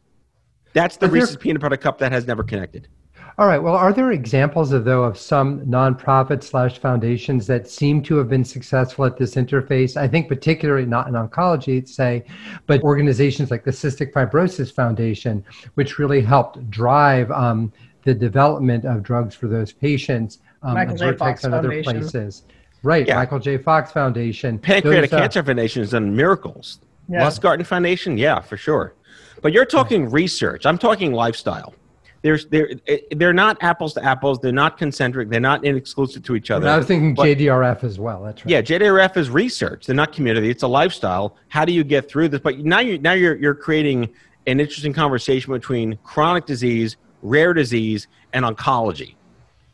That's 0.72 0.96
the 0.96 1.08
Reese's 1.08 1.36
peanut 1.36 1.62
butter 1.62 1.76
cup 1.76 1.98
that 1.98 2.10
has 2.12 2.26
never 2.26 2.42
connected. 2.42 2.88
All 3.36 3.48
right. 3.48 3.58
Well, 3.58 3.74
are 3.74 3.92
there 3.92 4.12
examples 4.12 4.70
of 4.70 4.84
though 4.84 5.02
of 5.02 5.18
some 5.18 5.60
nonprofit 5.66 6.42
slash 6.42 6.78
foundations 6.78 7.48
that 7.48 7.68
seem 7.68 8.00
to 8.02 8.16
have 8.16 8.28
been 8.28 8.44
successful 8.44 9.04
at 9.04 9.16
this 9.16 9.34
interface? 9.34 9.96
I 9.96 10.06
think 10.06 10.28
particularly 10.28 10.86
not 10.86 11.08
in 11.08 11.14
oncology, 11.14 11.86
say, 11.88 12.24
but 12.66 12.80
organizations 12.82 13.50
like 13.50 13.64
the 13.64 13.72
Cystic 13.72 14.12
Fibrosis 14.12 14.72
Foundation, 14.72 15.44
which 15.74 15.98
really 15.98 16.20
helped 16.20 16.70
drive 16.70 17.28
um, 17.32 17.72
the 18.04 18.14
development 18.14 18.84
of 18.84 19.02
drugs 19.02 19.34
for 19.34 19.48
those 19.48 19.72
patients. 19.72 20.38
Um, 20.62 20.74
Michael 20.74 20.96
J. 20.96 21.16
Fox 21.16 21.42
and 21.42 21.54
other 21.54 21.82
places. 21.82 22.44
Right, 22.84 23.08
yeah. 23.08 23.16
Michael 23.16 23.38
J. 23.38 23.56
Fox 23.56 23.90
Foundation. 23.90 24.58
Pancreatic 24.58 25.10
those, 25.10 25.18
uh, 25.18 25.22
Cancer 25.22 25.42
Foundation 25.42 25.82
has 25.82 25.90
done 25.90 26.14
miracles. 26.14 26.80
Yeah. 27.08 27.26
Lustgarten 27.26 27.66
Foundation, 27.66 28.18
yeah, 28.18 28.40
for 28.40 28.58
sure. 28.58 28.94
But 29.40 29.52
you're 29.52 29.64
talking 29.64 30.10
research. 30.10 30.66
I'm 30.66 30.78
talking 30.78 31.12
lifestyle. 31.12 31.74
There's, 32.20 32.46
they're, 32.46 32.70
they're 33.10 33.34
not 33.34 33.62
apples 33.62 33.94
to 33.94 34.04
apples. 34.04 34.38
They're 34.38 34.52
not 34.52 34.78
concentric. 34.78 35.28
They're 35.28 35.40
not 35.40 35.64
exclusive 35.64 36.22
to 36.24 36.36
each 36.36 36.50
other. 36.50 36.68
I 36.68 36.76
was 36.76 36.86
thinking 36.86 37.14
but, 37.14 37.24
JDRF 37.24 37.84
as 37.84 37.98
well. 37.98 38.22
That's 38.22 38.44
right. 38.44 38.50
Yeah, 38.50 38.62
JDRF 38.62 39.16
is 39.16 39.28
research. 39.28 39.86
They're 39.86 39.96
not 39.96 40.12
community. 40.12 40.48
It's 40.48 40.62
a 40.62 40.68
lifestyle. 40.68 41.36
How 41.48 41.64
do 41.64 41.72
you 41.72 41.84
get 41.84 42.08
through 42.08 42.28
this? 42.28 42.40
But 42.40 42.60
now 42.60 42.80
you 42.80 42.96
now 42.98 43.12
you're 43.12 43.36
you're 43.36 43.54
creating 43.54 44.10
an 44.46 44.58
interesting 44.58 44.94
conversation 44.94 45.52
between 45.52 45.98
chronic 46.02 46.46
disease, 46.46 46.96
rare 47.22 47.52
disease, 47.52 48.08
and 48.32 48.44
oncology. 48.46 49.16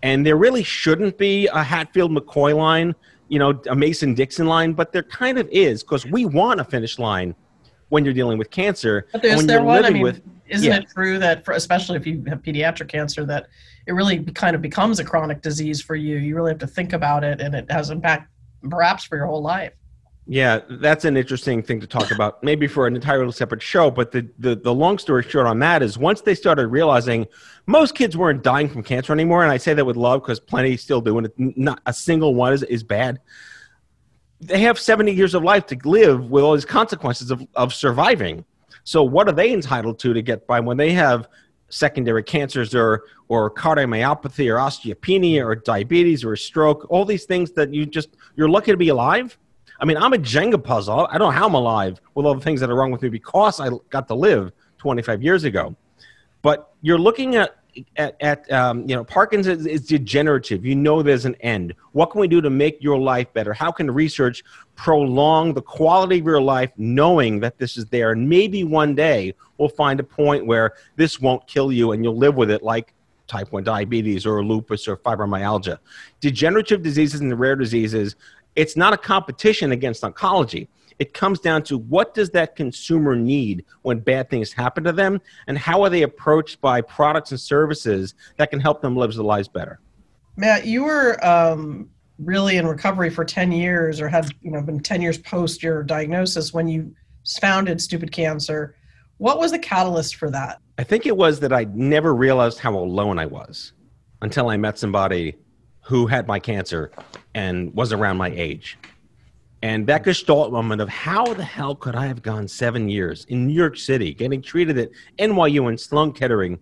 And 0.03 0.25
there 0.25 0.37
really 0.37 0.63
shouldn't 0.63 1.19
be 1.19 1.47
a 1.49 1.63
Hatfield 1.63 2.11
McCoy 2.11 2.57
line, 2.57 2.95
you 3.29 3.39
know, 3.39 3.61
a 3.69 3.77
Mason 3.77 4.15
Dixon 4.15 4.47
line, 4.47 4.73
but 4.73 4.93
there 4.93 5.03
kind 5.03 5.39
of 5.39 5.49
is 5.51 5.83
because 5.83 6.07
we 6.07 6.25
want 6.25 6.61
a 6.61 6.65
finish 6.65 6.99
line 6.99 7.35
when 7.91 8.05
you're 8.05 8.15
dealing 8.15 8.39
with 8.39 8.51
cancer. 8.51 9.07
But 9.13 9.23
there's 9.23 9.45
there 9.47 9.63
one. 9.63 9.85
I 9.85 9.91
mean, 9.91 10.03
with, 10.03 10.23
isn't 10.47 10.67
yeah. 10.67 10.79
it 10.79 10.89
true 10.89 11.19
that, 11.19 11.45
for, 11.45 11.53
especially 11.53 11.97
if 11.97 12.07
you 12.07 12.25
have 12.29 12.43
pediatric 12.43 12.89
cancer, 12.89 13.27
that 13.27 13.49
it 13.87 13.93
really 13.93 14.25
kind 14.25 14.57
of 14.57 14.63
becomes 14.63 15.01
a 15.01 15.05
chronic 15.05 15.43
disease 15.43 15.83
for 15.83 15.97
you? 15.97 16.17
You 16.17 16.35
really 16.35 16.53
have 16.53 16.61
to 16.61 16.67
think 16.67 16.93
about 16.93 17.23
it, 17.23 17.41
and 17.41 17.55
it 17.55 17.71
has 17.71 17.91
impact 17.91 18.31
perhaps 18.69 19.05
for 19.05 19.17
your 19.17 19.27
whole 19.27 19.43
life. 19.43 19.73
Yeah, 20.33 20.61
that's 20.69 21.05
an 21.05 21.17
interesting 21.17 21.61
thing 21.61 21.81
to 21.81 21.89
talk 21.89 22.13
about, 22.13 22.41
maybe 22.45 22.69
for 22.69 22.87
an 22.87 22.95
entirely 22.95 23.33
separate 23.33 23.63
show. 23.63 23.91
But 23.91 24.13
the, 24.13 24.29
the, 24.39 24.55
the 24.55 24.73
long 24.73 24.99
story 24.99 25.25
short 25.25 25.47
on 25.47 25.59
that 25.59 25.83
is 25.83 25.99
once 25.99 26.21
they 26.21 26.37
started 26.37 26.69
realizing 26.69 27.27
most 27.67 27.97
kids 27.97 28.17
weren't 28.17 28.45
dying 28.45 28.69
from 28.69 28.85
cancer 28.85 29.13
anymore, 29.13 29.43
and 29.43 29.51
I 29.51 29.57
say 29.57 29.75
that 29.75 29.85
with 29.85 29.97
love 29.97 30.23
because 30.23 30.39
plenty 30.39 30.77
still 30.77 31.01
do, 31.01 31.19
and 31.19 31.31
not 31.37 31.81
a 31.87 31.93
single 31.93 32.37
one 32.37 32.53
is, 32.53 32.63
is 32.63 32.85
bad 32.85 33.19
they 34.41 34.61
have 34.61 34.79
70 34.79 35.13
years 35.13 35.35
of 35.35 35.43
life 35.43 35.67
to 35.67 35.79
live 35.85 36.31
with 36.31 36.43
all 36.43 36.55
these 36.55 36.65
consequences 36.65 37.31
of, 37.31 37.47
of 37.55 37.75
surviving. 37.75 38.45
So 38.85 39.03
what 39.03 39.29
are 39.29 39.33
they 39.33 39.53
entitled 39.53 39.99
to 40.01 40.15
to 40.15 40.23
get 40.23 40.47
by 40.47 40.61
when 40.61 40.77
they 40.77 40.93
have 40.93 41.29
secondary 41.69 42.25
cancers 42.25 42.75
or 42.75 43.05
or 43.29 43.51
cardiomyopathy 43.51 44.51
or 44.53 44.57
osteopenia 44.57 45.45
or 45.45 45.55
diabetes 45.55 46.25
or 46.25 46.33
a 46.33 46.39
stroke, 46.39 46.87
all 46.91 47.05
these 47.05 47.27
things 47.27 47.53
that 47.53 47.73
you 47.73 47.87
just 47.87 48.17
you're 48.35 48.49
lucky 48.49 48.73
to 48.73 48.77
be 48.77 48.89
alive. 48.89 49.39
I 49.81 49.87
mean, 49.87 49.97
I'm 49.97 50.13
a 50.13 50.19
Jenga 50.19 50.63
puzzle. 50.63 51.09
I 51.11 51.17
don't 51.17 51.29
know 51.29 51.39
how 51.39 51.47
I'm 51.47 51.55
alive 51.55 52.01
with 52.15 52.27
all 52.27 52.35
the 52.35 52.41
things 52.41 52.61
that 52.61 52.71
are 52.71 52.75
wrong 52.75 52.91
with 52.91 53.03
me 53.03 53.09
because 53.09 53.61
I 53.61 53.71
got 53.89 54.09
to 54.09 54.15
live 54.15 54.53
25 54.79 55.23
years 55.23 55.45
ago. 55.45 55.75
But 56.43 56.73
you're 56.83 56.99
looking 56.99 57.37
at 57.37 57.57
at, 57.97 58.17
at 58.21 58.51
um, 58.53 58.89
you 58.89 58.97
know 58.97 59.05
Parkinson's 59.05 59.67
is 59.67 59.87
degenerative. 59.87 60.65
You 60.65 60.75
know 60.75 61.03
there's 61.03 61.25
an 61.25 61.37
end. 61.37 61.75
What 61.93 62.11
can 62.11 62.21
we 62.21 62.29
do 62.29 62.41
to 62.41 62.51
make 62.51 62.83
your 62.83 62.99
life 62.99 63.33
better? 63.33 63.53
How 63.53 63.71
can 63.71 63.91
research 63.91 64.43
prolong 64.75 65.55
the 65.55 65.63
quality 65.63 66.19
of 66.19 66.27
your 66.27 66.41
life, 66.43 66.71
knowing 66.77 67.41
that 67.41 67.59
this 67.59 67.77
is 67.77 67.87
there? 67.87 68.13
And 68.13 68.29
maybe 68.29 68.65
one 68.65 68.95
day 68.95 69.35
we'll 69.59 69.69
find 69.69 70.01
a 70.01 70.05
point 70.05 70.47
where 70.47 70.75
this 70.97 71.21
won't 71.21 71.47
kill 71.47 71.71
you 71.71 71.93
and 71.93 72.03
you'll 72.05 72.17
live 72.17 72.35
with 72.37 72.51
it, 72.51 72.63
like 72.63 72.93
type 73.31 73.53
1 73.53 73.63
diabetes 73.63 74.27
or 74.27 74.45
lupus 74.45 74.89
or 74.89 74.97
fibromyalgia. 74.97 75.79
Degenerative 76.21 76.83
diseases 76.83 77.21
and 77.21 77.39
rare 77.39 77.55
diseases, 77.55 78.17
it's 78.57 78.77
not 78.77 78.93
a 78.93 78.97
competition 78.97 79.73
against 79.73 80.03
oncology. 80.03 80.69
It 80.99 81.15
comes 81.15 81.41
down 81.41 81.63
to 81.65 81.79
what 81.79 82.13
does 82.13 82.31
that 82.31 82.57
consumer 82.57 83.17
need 83.17 83.65
when 83.83 84.01
bad 84.01 84.29
things 84.29 84.53
happen 84.53 84.85
to 84.85 84.93
them 84.93 85.21
and 85.47 85.57
how 85.57 85.83
are 85.83 85.89
they 85.89 86.03
approached 86.03 86.61
by 86.61 86.83
products 86.83 87.31
and 87.31 87.41
services 87.41 88.15
that 88.37 88.51
can 88.51 88.61
help 88.61 88.83
them 88.83 88.97
live 88.97 89.15
their 89.15 89.25
lives 89.25 89.49
better. 89.49 89.81
Matt 90.37 90.67
you 90.67 90.85
were 90.85 91.25
um, 91.25 91.89
really 92.19 92.59
in 92.59 92.67
recovery 92.67 93.09
for 93.09 93.25
10 93.25 93.51
years 93.51 94.01
or 94.01 94.09
had 94.09 94.31
you 94.43 94.51
know 94.51 94.61
been 94.61 94.81
10 94.81 95.01
years 95.01 95.19
post 95.19 95.63
your 95.63 95.83
diagnosis 95.83 96.53
when 96.53 96.69
you 96.69 96.95
founded 97.41 97.81
stupid 97.81 98.13
cancer. 98.13 98.77
What 99.17 99.39
was 99.39 99.53
the 99.53 99.59
catalyst 99.59 100.17
for 100.17 100.31
that? 100.31 100.61
I 100.79 100.83
think 100.83 101.07
it 101.07 101.17
was 101.17 101.41
that 101.41 101.53
i 101.53 101.65
never 101.75 102.15
realized 102.15 102.59
how 102.59 102.75
alone 102.75 103.19
i 103.19 103.27
was 103.27 103.73
until 104.23 104.49
i 104.49 104.57
met 104.57 104.79
somebody 104.79 105.37
who 105.83 106.07
had 106.07 106.27
my 106.27 106.39
cancer 106.39 106.91
and 107.35 107.75
was 107.75 107.93
around 107.93 108.17
my 108.17 108.31
age 108.31 108.79
and 109.63 109.87
that 109.87 110.05
gestalt 110.05 110.53
moment 110.53 110.81
of 110.81 110.89
how 110.89 111.35
the 111.35 111.45
hell 111.45 111.75
could 111.75 111.95
I 111.95 112.07
have 112.07 112.23
gone 112.23 112.49
seven 112.49 112.89
years 112.89 113.27
in 113.27 113.47
New 113.47 113.53
York 113.53 113.77
City, 113.77 114.15
getting 114.15 114.41
treated 114.41 114.79
at 114.79 114.91
NYU 115.19 115.69
and 115.69 115.79
Sloan 115.79 116.13
Kettering, 116.13 116.59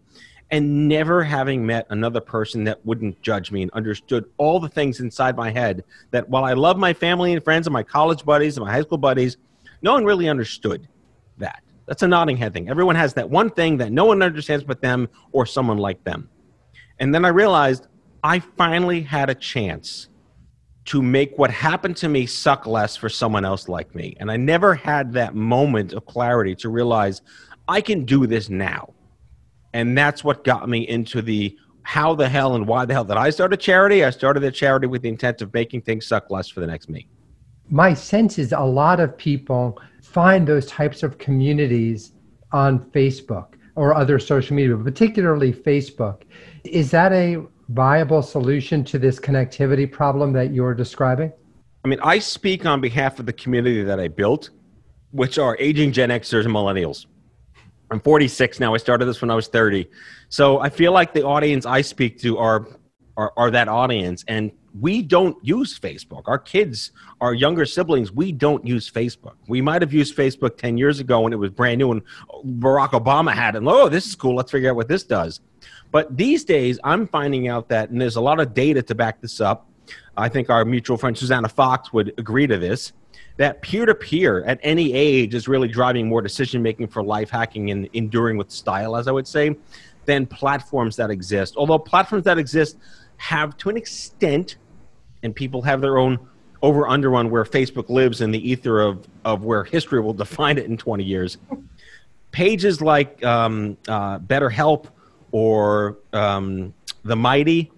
and 0.50 0.88
never 0.88 1.22
having 1.22 1.64
met 1.64 1.86
another 1.90 2.20
person 2.20 2.64
that 2.64 2.84
wouldn't 2.84 3.20
judge 3.22 3.52
me 3.52 3.62
and 3.62 3.70
understood 3.72 4.24
all 4.38 4.58
the 4.58 4.68
things 4.68 4.98
inside 4.98 5.36
my 5.36 5.50
head 5.50 5.84
that 6.10 6.28
while 6.28 6.44
I 6.44 6.54
love 6.54 6.78
my 6.78 6.92
family 6.92 7.34
and 7.34 7.44
friends 7.44 7.66
and 7.66 7.72
my 7.72 7.82
college 7.82 8.24
buddies 8.24 8.56
and 8.56 8.66
my 8.66 8.72
high 8.72 8.82
school 8.82 8.98
buddies, 8.98 9.36
no 9.82 9.92
one 9.92 10.04
really 10.04 10.28
understood 10.28 10.88
that. 11.36 11.62
That's 11.86 12.02
a 12.02 12.08
nodding 12.08 12.36
head 12.36 12.52
thing. 12.52 12.68
Everyone 12.68 12.96
has 12.96 13.14
that 13.14 13.30
one 13.30 13.50
thing 13.50 13.76
that 13.76 13.92
no 13.92 14.06
one 14.06 14.22
understands 14.22 14.64
but 14.64 14.80
them 14.80 15.08
or 15.32 15.46
someone 15.46 15.78
like 15.78 16.02
them. 16.04 16.28
And 16.98 17.14
then 17.14 17.24
I 17.24 17.28
realized 17.28 17.86
I 18.24 18.40
finally 18.40 19.02
had 19.02 19.30
a 19.30 19.34
chance 19.34 20.08
to 20.88 21.02
make 21.02 21.36
what 21.36 21.50
happened 21.50 21.94
to 21.98 22.08
me 22.08 22.24
suck 22.24 22.66
less 22.66 22.96
for 22.96 23.10
someone 23.10 23.44
else 23.44 23.68
like 23.68 23.94
me. 23.94 24.16
And 24.18 24.30
I 24.30 24.38
never 24.38 24.74
had 24.74 25.12
that 25.12 25.34
moment 25.34 25.92
of 25.92 26.06
clarity 26.06 26.54
to 26.56 26.70
realize 26.70 27.20
I 27.68 27.82
can 27.82 28.06
do 28.06 28.26
this 28.26 28.48
now. 28.48 28.94
And 29.74 29.96
that's 29.98 30.24
what 30.24 30.44
got 30.44 30.66
me 30.66 30.88
into 30.88 31.20
the 31.20 31.54
how 31.82 32.14
the 32.14 32.26
hell 32.26 32.54
and 32.54 32.66
why 32.66 32.86
the 32.86 32.94
hell 32.94 33.04
did 33.04 33.18
I 33.18 33.28
start 33.28 33.52
a 33.52 33.56
charity? 33.58 34.02
I 34.02 34.08
started 34.08 34.42
a 34.44 34.50
charity 34.50 34.86
with 34.86 35.02
the 35.02 35.10
intent 35.10 35.42
of 35.42 35.52
making 35.52 35.82
things 35.82 36.06
suck 36.06 36.30
less 36.30 36.48
for 36.48 36.60
the 36.60 36.66
next 36.66 36.88
me. 36.88 37.06
My 37.68 37.92
sense 37.92 38.38
is 38.38 38.52
a 38.52 38.60
lot 38.60 38.98
of 38.98 39.14
people 39.18 39.78
find 40.02 40.48
those 40.48 40.66
types 40.68 41.02
of 41.02 41.18
communities 41.18 42.12
on 42.52 42.78
Facebook 42.92 43.56
or 43.74 43.94
other 43.94 44.18
social 44.18 44.56
media, 44.56 44.74
particularly 44.74 45.52
Facebook. 45.52 46.22
Is 46.64 46.90
that 46.92 47.12
a 47.12 47.44
viable 47.68 48.22
solution 48.22 48.82
to 48.84 48.98
this 48.98 49.20
connectivity 49.20 49.90
problem 49.90 50.32
that 50.32 50.52
you're 50.52 50.74
describing? 50.74 51.32
I 51.84 51.88
mean, 51.88 52.00
I 52.02 52.18
speak 52.18 52.66
on 52.66 52.80
behalf 52.80 53.18
of 53.18 53.26
the 53.26 53.32
community 53.32 53.82
that 53.82 54.00
I 54.00 54.08
built, 54.08 54.50
which 55.10 55.38
are 55.38 55.56
aging 55.58 55.92
Gen 55.92 56.10
Xers 56.10 56.44
and 56.44 56.54
millennials. 56.54 57.06
I'm 57.90 58.00
46 58.00 58.60
now. 58.60 58.74
I 58.74 58.78
started 58.78 59.06
this 59.06 59.20
when 59.22 59.30
I 59.30 59.34
was 59.34 59.48
30. 59.48 59.88
So 60.28 60.60
I 60.60 60.68
feel 60.68 60.92
like 60.92 61.14
the 61.14 61.24
audience 61.24 61.64
I 61.64 61.80
speak 61.80 62.18
to 62.20 62.36
are, 62.38 62.66
are, 63.16 63.32
are 63.36 63.50
that 63.50 63.68
audience. 63.68 64.24
And 64.28 64.52
we 64.80 65.02
don't 65.02 65.36
use 65.44 65.78
Facebook. 65.78 66.22
Our 66.26 66.38
kids, 66.38 66.92
our 67.20 67.34
younger 67.34 67.64
siblings, 67.64 68.12
we 68.12 68.32
don't 68.32 68.66
use 68.66 68.90
Facebook. 68.90 69.34
We 69.48 69.60
might 69.60 69.82
have 69.82 69.92
used 69.92 70.16
Facebook 70.16 70.56
10 70.56 70.78
years 70.78 71.00
ago 71.00 71.20
when 71.20 71.32
it 71.32 71.38
was 71.38 71.50
brand 71.50 71.78
new 71.78 71.92
and 71.92 72.02
Barack 72.60 72.90
Obama 72.90 73.32
had 73.32 73.56
it. 73.56 73.62
Oh, 73.64 73.88
this 73.88 74.06
is 74.06 74.14
cool. 74.14 74.36
Let's 74.36 74.50
figure 74.50 74.70
out 74.70 74.76
what 74.76 74.88
this 74.88 75.04
does. 75.04 75.40
But 75.90 76.16
these 76.16 76.44
days, 76.44 76.78
I'm 76.84 77.06
finding 77.06 77.48
out 77.48 77.68
that, 77.68 77.90
and 77.90 78.00
there's 78.00 78.16
a 78.16 78.20
lot 78.20 78.40
of 78.40 78.54
data 78.54 78.82
to 78.82 78.94
back 78.94 79.20
this 79.20 79.40
up. 79.40 79.66
I 80.16 80.28
think 80.28 80.50
our 80.50 80.64
mutual 80.64 80.98
friend 80.98 81.16
Susannah 81.16 81.48
Fox 81.48 81.92
would 81.92 82.12
agree 82.18 82.46
to 82.46 82.58
this 82.58 82.92
that 83.38 83.62
peer 83.62 83.86
to 83.86 83.94
peer 83.94 84.44
at 84.44 84.58
any 84.62 84.92
age 84.92 85.32
is 85.34 85.48
really 85.48 85.68
driving 85.68 86.08
more 86.08 86.20
decision 86.20 86.60
making 86.60 86.88
for 86.88 87.02
life 87.02 87.30
hacking 87.30 87.70
and 87.70 87.88
enduring 87.92 88.36
with 88.36 88.50
style, 88.50 88.96
as 88.96 89.06
I 89.06 89.12
would 89.12 89.28
say, 89.28 89.56
than 90.06 90.26
platforms 90.26 90.96
that 90.96 91.10
exist. 91.10 91.54
Although 91.56 91.78
platforms 91.78 92.24
that 92.24 92.36
exist 92.36 92.76
have, 93.18 93.56
to 93.58 93.68
an 93.68 93.76
extent, 93.76 94.56
and 95.22 95.34
people 95.34 95.62
have 95.62 95.80
their 95.80 95.98
own 95.98 96.18
over 96.62 96.88
under 96.88 97.14
on 97.14 97.30
where 97.30 97.44
Facebook 97.44 97.88
lives 97.88 98.20
in 98.20 98.30
the 98.30 98.50
ether 98.50 98.80
of, 98.80 99.06
of 99.24 99.44
where 99.44 99.64
history 99.64 100.00
will 100.00 100.14
define 100.24 100.58
it 100.58 100.64
in 100.64 100.76
20 100.76 101.04
years. 101.04 101.38
Pages 102.32 102.80
like 102.80 103.22
um, 103.24 103.76
uh, 103.86 104.18
BetterHelp 104.18 104.86
or 105.32 105.98
um, 106.12 106.74
the 107.04 107.16
mighty 107.16 107.70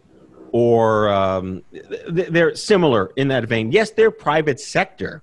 or 0.52 1.08
um, 1.08 1.62
they're 2.08 2.54
similar 2.54 3.12
in 3.16 3.28
that 3.28 3.44
vein. 3.44 3.70
Yes, 3.70 3.90
they're 3.90 4.10
private 4.10 4.58
sector. 4.58 5.22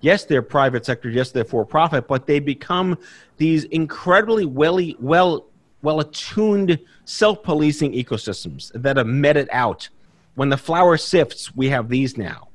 Yes, 0.00 0.24
they're 0.24 0.42
private 0.42 0.86
sector. 0.86 1.10
Yes, 1.10 1.32
they're 1.32 1.44
for 1.44 1.64
profit, 1.64 2.06
but 2.06 2.26
they 2.26 2.38
become 2.38 2.96
these 3.36 3.64
incredibly 3.64 4.44
well 4.44 4.80
well 5.00 5.47
well 5.82 6.00
attuned 6.00 6.78
self 7.04 7.42
policing 7.42 7.92
ecosystems 7.92 8.70
that 8.74 8.96
have 8.96 9.06
met 9.06 9.36
it 9.36 9.48
out. 9.52 9.88
When 10.34 10.48
the 10.48 10.56
flour 10.56 10.96
sifts, 10.96 11.54
we 11.56 11.68
have 11.68 11.88
these 11.88 12.16
now, 12.16 12.48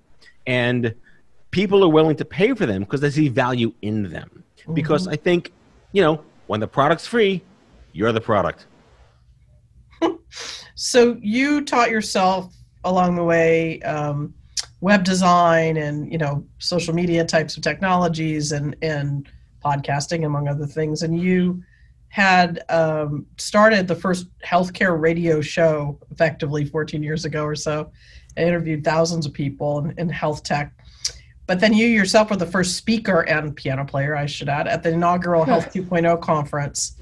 and 0.48 0.94
people 1.52 1.84
are 1.84 1.90
willing 1.90 2.16
to 2.18 2.26
pay 2.26 2.54
for 2.54 2.66
them 2.66 2.84
because 2.84 3.02
they 3.02 3.10
see 3.10 3.28
value 3.28 3.74
in 3.82 4.10
them. 4.10 4.44
Mm-hmm. 4.60 4.74
Because 4.74 5.08
I 5.08 5.18
think, 5.18 5.52
you 5.92 6.02
know, 6.02 6.24
when 6.48 6.60
the 6.60 6.68
product's 6.68 7.06
free, 7.08 7.42
you're 7.92 8.12
the 8.12 8.22
product. 8.22 8.68
So 10.76 11.18
you 11.22 11.64
taught 11.64 11.92
yourself 11.92 12.54
along 12.84 13.16
the 13.16 13.24
way 13.24 13.80
um, 13.82 14.34
web 14.82 15.04
design 15.04 15.78
and 15.78 16.12
you 16.12 16.18
know 16.18 16.46
social 16.60 16.94
media 16.94 17.24
types 17.24 17.56
of 17.56 17.64
technologies 17.64 18.52
and 18.52 18.76
and 18.82 19.30
podcasting 19.64 20.26
among 20.26 20.48
other 20.48 20.66
things, 20.66 21.04
and 21.04 21.20
you 21.20 21.64
had 22.14 22.64
um, 22.70 23.26
started 23.38 23.88
the 23.88 23.96
first 23.96 24.28
healthcare 24.46 25.02
radio 25.02 25.42
show 25.42 25.98
effectively 26.12 26.64
14 26.64 27.02
years 27.02 27.26
ago 27.26 27.44
or 27.44 27.56
so. 27.56 27.92
I 28.38 28.42
interviewed 28.42 28.84
thousands 28.84 29.26
of 29.26 29.34
people 29.34 29.80
in, 29.80 29.96
in 29.98 30.10
health 30.10 30.44
tech. 30.44 30.72
But 31.48 31.60
then 31.60 31.74
you 31.74 31.88
yourself 31.88 32.30
were 32.30 32.36
the 32.36 32.46
first 32.46 32.78
speaker 32.78 33.22
and 33.22 33.56
piano 33.56 33.84
player, 33.84 34.16
I 34.16 34.28
should 34.28 34.48
add, 34.48 34.68
at 34.68 34.84
the 34.84 34.92
inaugural 34.92 35.44
Health 35.44 35.74
2.0 35.74 36.22
conference. 36.22 36.98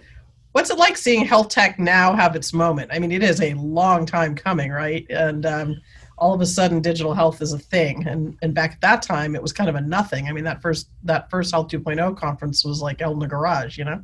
What's 0.54 0.70
it 0.70 0.78
like 0.78 0.96
seeing 0.96 1.26
health 1.26 1.50
tech 1.50 1.78
now 1.78 2.16
have 2.16 2.38
its 2.38 2.54
moment? 2.54 2.90
I 2.94 3.00
mean, 3.00 3.12
it 3.12 3.22
is 3.22 3.42
a 3.42 3.54
long 3.56 4.06
time 4.06 4.34
coming, 4.34 4.72
right? 4.72 5.06
And 5.10 5.46
um, 5.46 5.82
all 6.18 6.34
of 6.34 6.40
a 6.40 6.46
sudden, 6.46 6.80
digital 6.80 7.14
health 7.14 7.42
is 7.42 7.52
a 7.52 7.60
thing. 7.60 8.08
And 8.08 8.38
and 8.42 8.54
back 8.54 8.72
at 8.76 8.82
that 8.82 9.02
time, 9.02 9.36
it 9.36 9.42
was 9.42 9.52
kind 9.52 9.70
of 9.70 9.76
a 9.76 9.82
nothing. 9.82 10.30
I 10.30 10.32
mean, 10.32 10.46
that 10.46 10.62
first 10.62 10.88
that 11.04 11.30
first 11.30 11.52
Health 11.52 11.68
2.0 11.68 12.16
conference 12.16 12.64
was 12.64 12.82
like 12.82 13.02
out 13.02 13.12
in 13.12 13.20
the 13.20 13.28
garage, 13.28 13.78
you 13.78 13.84
know. 13.84 14.02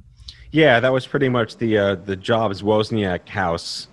Yeah, 0.51 0.79
that 0.79 0.91
was 0.91 1.05
pretty 1.05 1.29
much 1.29 1.57
the 1.57 1.77
uh, 1.77 1.95
the 1.95 2.15
Jobs 2.15 2.61
Wozniak 2.61 3.27
house 3.27 3.87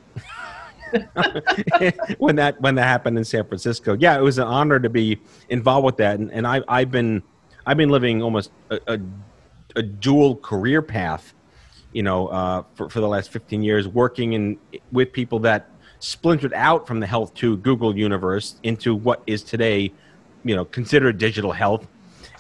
when 2.19 2.37
that 2.37 2.61
when 2.61 2.77
that 2.77 2.85
happened 2.85 3.19
in 3.19 3.25
San 3.25 3.45
Francisco. 3.45 3.95
Yeah, 3.95 4.17
it 4.17 4.23
was 4.23 4.39
an 4.39 4.47
honor 4.47 4.79
to 4.79 4.89
be 4.89 5.21
involved 5.49 5.85
with 5.85 5.97
that, 5.97 6.19
and, 6.19 6.31
and 6.31 6.47
I, 6.47 6.63
I've 6.69 6.91
been 6.91 7.23
I've 7.67 7.77
been 7.77 7.89
living 7.89 8.23
almost 8.23 8.51
a, 8.71 8.79
a, 8.87 9.01
a 9.77 9.83
dual 9.83 10.37
career 10.37 10.83
path, 10.83 11.35
you 11.93 12.03
know, 12.03 12.29
uh, 12.29 12.63
for 12.75 12.89
for 12.89 13.01
the 13.01 13.09
last 13.09 13.33
fifteen 13.33 13.63
years, 13.63 13.89
working 13.89 14.35
in 14.35 14.59
with 14.93 15.13
people 15.13 15.41
that 15.41 15.69
splintered 15.99 16.53
out 16.55 16.87
from 16.87 17.01
the 17.01 17.07
Health 17.07 17.35
to 17.35 17.57
Google 17.59 17.97
universe 17.97 18.57
into 18.63 18.95
what 18.95 19.23
is 19.27 19.43
today, 19.43 19.93
you 20.45 20.55
know, 20.55 20.65
considered 20.67 21.19
digital 21.19 21.51
health 21.51 21.87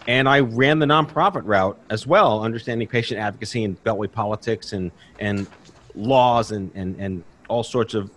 and 0.06 0.28
I 0.28 0.40
ran 0.40 0.78
the 0.78 0.86
nonprofit 0.86 1.42
route 1.44 1.78
as 1.90 2.06
well, 2.06 2.42
understanding 2.42 2.86
patient 2.86 3.20
advocacy 3.20 3.64
and 3.64 3.82
beltway 3.84 4.10
politics 4.10 4.72
and 4.72 4.90
and 5.18 5.46
laws 5.94 6.50
and 6.52 6.70
and 6.74 6.96
and 6.98 7.24
all 7.48 7.62
sorts 7.62 7.94
of 7.94 8.10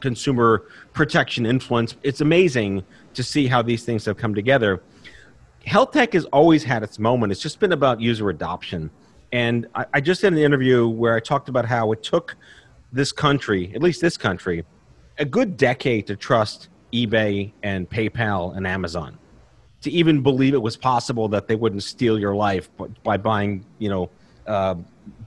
consumer 0.00 0.64
protection 0.92 1.46
influence. 1.46 1.94
It's 2.02 2.20
amazing 2.20 2.84
to 3.14 3.22
see 3.22 3.46
how 3.46 3.62
these 3.62 3.84
things 3.84 4.04
have 4.06 4.16
come 4.16 4.34
together. 4.34 4.82
Health 5.64 5.92
tech 5.92 6.14
has 6.14 6.24
always 6.26 6.64
had 6.64 6.82
its 6.82 6.98
moment. 6.98 7.30
It's 7.30 7.42
just 7.42 7.60
been 7.60 7.72
about 7.72 8.00
user 8.00 8.30
adoption. 8.30 8.90
And 9.32 9.66
I, 9.74 9.84
I 9.94 10.00
just 10.00 10.22
did 10.22 10.32
an 10.32 10.38
interview 10.38 10.88
where 10.88 11.14
I 11.14 11.20
talked 11.20 11.48
about 11.48 11.66
how 11.66 11.92
it 11.92 12.02
took 12.02 12.36
this 12.92 13.12
country, 13.12 13.72
at 13.74 13.82
least 13.82 14.00
this 14.00 14.16
country, 14.16 14.64
a 15.18 15.24
good 15.24 15.56
decade 15.56 16.06
to 16.06 16.16
trust 16.16 16.68
eBay 16.92 17.52
and 17.62 17.88
PayPal 17.88 18.56
and 18.56 18.66
Amazon 18.66 19.18
to 19.82 19.90
even 19.90 20.22
believe 20.22 20.54
it 20.54 20.62
was 20.62 20.76
possible 20.76 21.28
that 21.28 21.46
they 21.48 21.54
wouldn't 21.54 21.82
steal 21.82 22.18
your 22.18 22.34
life 22.34 22.68
by 23.02 23.16
buying, 23.16 23.64
you 23.78 23.88
know, 23.88 24.10
uh, 24.46 24.74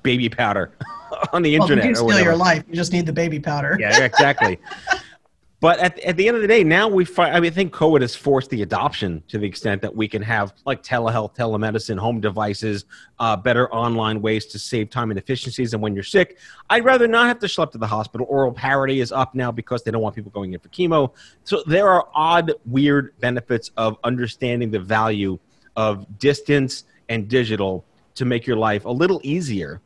baby 0.04 0.30
powder 0.30 0.72
on 1.34 1.42
the 1.42 1.58
well, 1.58 1.64
internet. 1.64 1.86
You 1.86 1.96
steal 1.96 2.22
your 2.22 2.36
life. 2.36 2.64
You 2.68 2.76
just 2.76 2.92
need 2.92 3.06
the 3.06 3.14
baby 3.14 3.40
powder. 3.40 3.78
Yeah, 3.80 4.04
exactly. 4.04 4.60
but 5.62 5.78
at, 5.78 6.00
at 6.00 6.18
the 6.18 6.28
end 6.28 6.36
of 6.36 6.42
the 6.42 6.48
day, 6.48 6.64
now 6.64 6.88
we 6.88 7.06
find, 7.06 7.36
I 7.36 7.40
mean, 7.40 7.52
I 7.52 7.54
think 7.54 7.72
COVID 7.72 8.02
has 8.02 8.16
forced 8.16 8.50
the 8.50 8.64
adoption 8.64 9.22
to 9.28 9.38
the 9.38 9.46
extent 9.46 9.84
that 9.84 9.96
we 9.96 10.08
can 10.08 10.24
have 10.24 10.54
like 10.66 10.82
telehealth, 10.82 11.36
telemedicine, 11.36 12.00
home 12.00 12.20
devices, 12.20 12.86
uh, 13.20 13.38
better 13.38 13.72
online 13.72 14.24
ways 14.24 14.48
to 14.48 14.60
save 14.60 14.90
time 14.90 15.12
and 15.12 15.20
efficiencies. 15.20 15.76
And 15.76 15.84
when 15.84 15.94
you're 15.94 16.04
sick, 16.04 16.40
I'd 16.72 16.84
rather 16.84 17.08
not 17.08 17.28
have 17.28 17.38
to 17.40 17.46
schlep 17.46 17.72
to 17.74 17.78
the 17.78 17.86
hospital. 17.86 18.26
Oral 18.28 18.52
parity 18.52 19.02
is 19.02 19.12
up 19.12 19.36
now 19.36 19.52
because 19.52 19.84
they 19.84 19.92
don't 19.92 20.02
want 20.02 20.16
people 20.16 20.32
going 20.32 20.54
in 20.54 20.60
for 20.60 20.70
chemo. 20.70 21.14
So 21.44 21.62
there 21.68 21.88
are 21.88 22.08
odd, 22.16 22.54
weird 22.66 23.14
benefits 23.20 23.70
of 23.78 23.98
understanding 24.04 24.72
the 24.72 24.80
value 24.80 25.38
of 25.76 26.18
distance 26.18 26.86
and 27.08 27.28
digital 27.28 27.86
to 28.16 28.26
make 28.26 28.48
your 28.48 28.58
life 28.58 28.86
a 28.86 28.92
little 28.92 29.22
easier 29.24 29.80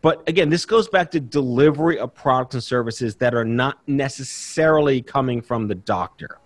but 0.00 0.28
again, 0.28 0.48
this 0.48 0.64
goes 0.64 0.88
back 0.88 1.10
to 1.12 1.20
delivery 1.20 1.98
of 1.98 2.14
products 2.14 2.54
and 2.54 2.62
services 2.62 3.16
that 3.16 3.34
are 3.34 3.44
not 3.44 3.78
necessarily 3.88 5.02
coming 5.02 5.42
from 5.42 5.66
the 5.66 5.74
doctor. 5.74 6.38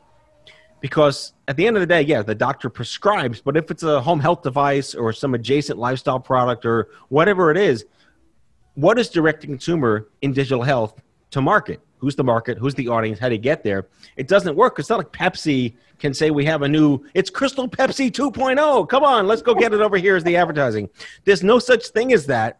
Because 0.81 1.35
at 1.47 1.57
the 1.57 1.67
end 1.67 1.77
of 1.77 1.81
the 1.81 1.87
day, 1.87 2.03
yeah, 2.03 2.23
the 2.23 2.35
doctor 2.35 2.69
prescribes, 2.69 3.41
but 3.41 3.57
if 3.57 3.71
it's 3.71 3.83
a 3.83 4.01
home 4.01 4.21
health 4.21 4.43
device 4.43 4.95
or 4.95 5.13
some 5.13 5.35
adjacent 5.35 5.79
lifestyle 5.79 6.19
product 6.19 6.65
or 6.65 6.89
whatever 7.09 7.51
it 7.51 7.57
is, 7.57 7.85
what 8.75 8.99
is 8.99 9.09
direct 9.11 9.43
to 9.43 9.47
consumer 9.47 10.09
in 10.23 10.33
digital 10.33 10.63
health 10.63 11.01
to 11.31 11.41
market? 11.41 11.81
Who's 11.99 12.17
the 12.17 12.25
market? 12.25 12.59
Who's 12.59 12.75
the 12.75 12.89
audience? 12.89 13.21
How 13.21 13.29
do 13.29 13.37
you 13.37 13.41
get 13.41 13.63
there? 13.63 13.87
It 14.17 14.27
doesn't 14.27 14.57
work. 14.57 14.79
It's 14.79 14.89
not 14.89 14.99
like 14.99 15.13
Pepsi 15.13 15.77
can 16.01 16.13
say 16.13 16.33
we 16.33 16.45
have 16.47 16.63
a 16.63 16.69
new, 16.69 17.05
it's 17.15 17.31
Crystal 17.31 17.69
Pepsi 17.69 18.11
2.0. 18.11 18.89
Come 18.89 19.05
on, 19.05 19.29
let's 19.29 19.43
go 19.43 19.55
get 19.55 19.73
it 19.73 19.81
over 19.81 19.99
here 19.99 20.17
as 20.17 20.25
the 20.25 20.37
advertising. 20.37 20.91
There's 21.25 21.45
no 21.45 21.61
such 21.61 21.89
thing 21.89 22.13
as 22.13 22.27
that 22.27 22.59